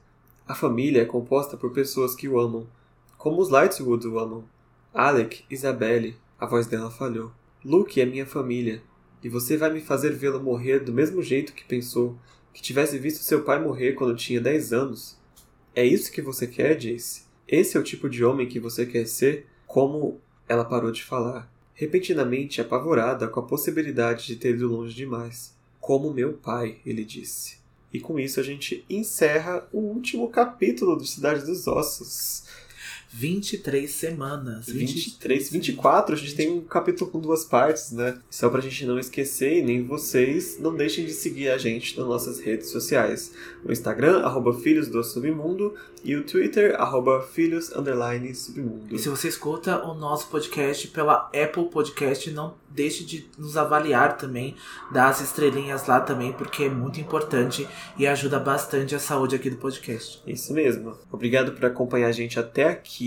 [0.47, 2.68] A família é composta por pessoas que o amam,
[3.18, 4.43] como os Lightwood o amam.
[4.93, 7.32] Alec, Isabelle, a voz dela falhou.
[7.64, 8.84] Luke é minha família.
[9.24, 12.17] E você vai me fazer vê-lo morrer do mesmo jeito que pensou
[12.53, 15.17] que tivesse visto seu pai morrer quando tinha 10 anos?
[15.74, 17.24] É isso que você quer, Jace?
[17.47, 19.47] Esse é o tipo de homem que você quer ser?
[19.65, 25.55] Como ela parou de falar, repentinamente apavorada com a possibilidade de ter ido longe demais.
[25.80, 27.57] Como meu pai, ele disse.
[27.93, 32.43] E com isso a gente encerra o último capítulo do Cidade dos Ossos.
[33.14, 34.66] 23 semanas.
[34.66, 38.18] 23, 24, a gente tem um capítulo com duas partes, né?
[38.30, 42.07] Só pra gente não esquecer, e nem vocês, não deixem de seguir a gente nas
[42.07, 43.32] nossas redes sociais.
[43.64, 48.93] O Instagram, arroba Filhos do Submundo, e o Twitter, arroba Filhos Underline Submundo.
[48.93, 54.18] E se você escuta o nosso podcast pela Apple Podcast, não deixe de nos avaliar
[54.18, 54.55] também,
[54.91, 59.49] dar as estrelinhas lá também, porque é muito importante e ajuda bastante a saúde aqui
[59.49, 60.22] do podcast.
[60.26, 60.97] Isso mesmo.
[61.11, 63.03] Obrigado por acompanhar a gente até aqui.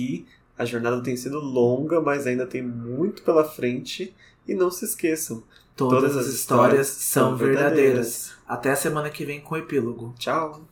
[0.58, 4.14] A jornada tem sido longa, mas ainda tem muito pela frente.
[4.48, 5.42] E não se esqueçam:
[5.74, 7.74] todas, todas as histórias, histórias são verdadeiras.
[7.74, 8.32] verdadeiras.
[8.48, 10.14] Até a semana que vem com o epílogo.
[10.18, 10.62] Tchau!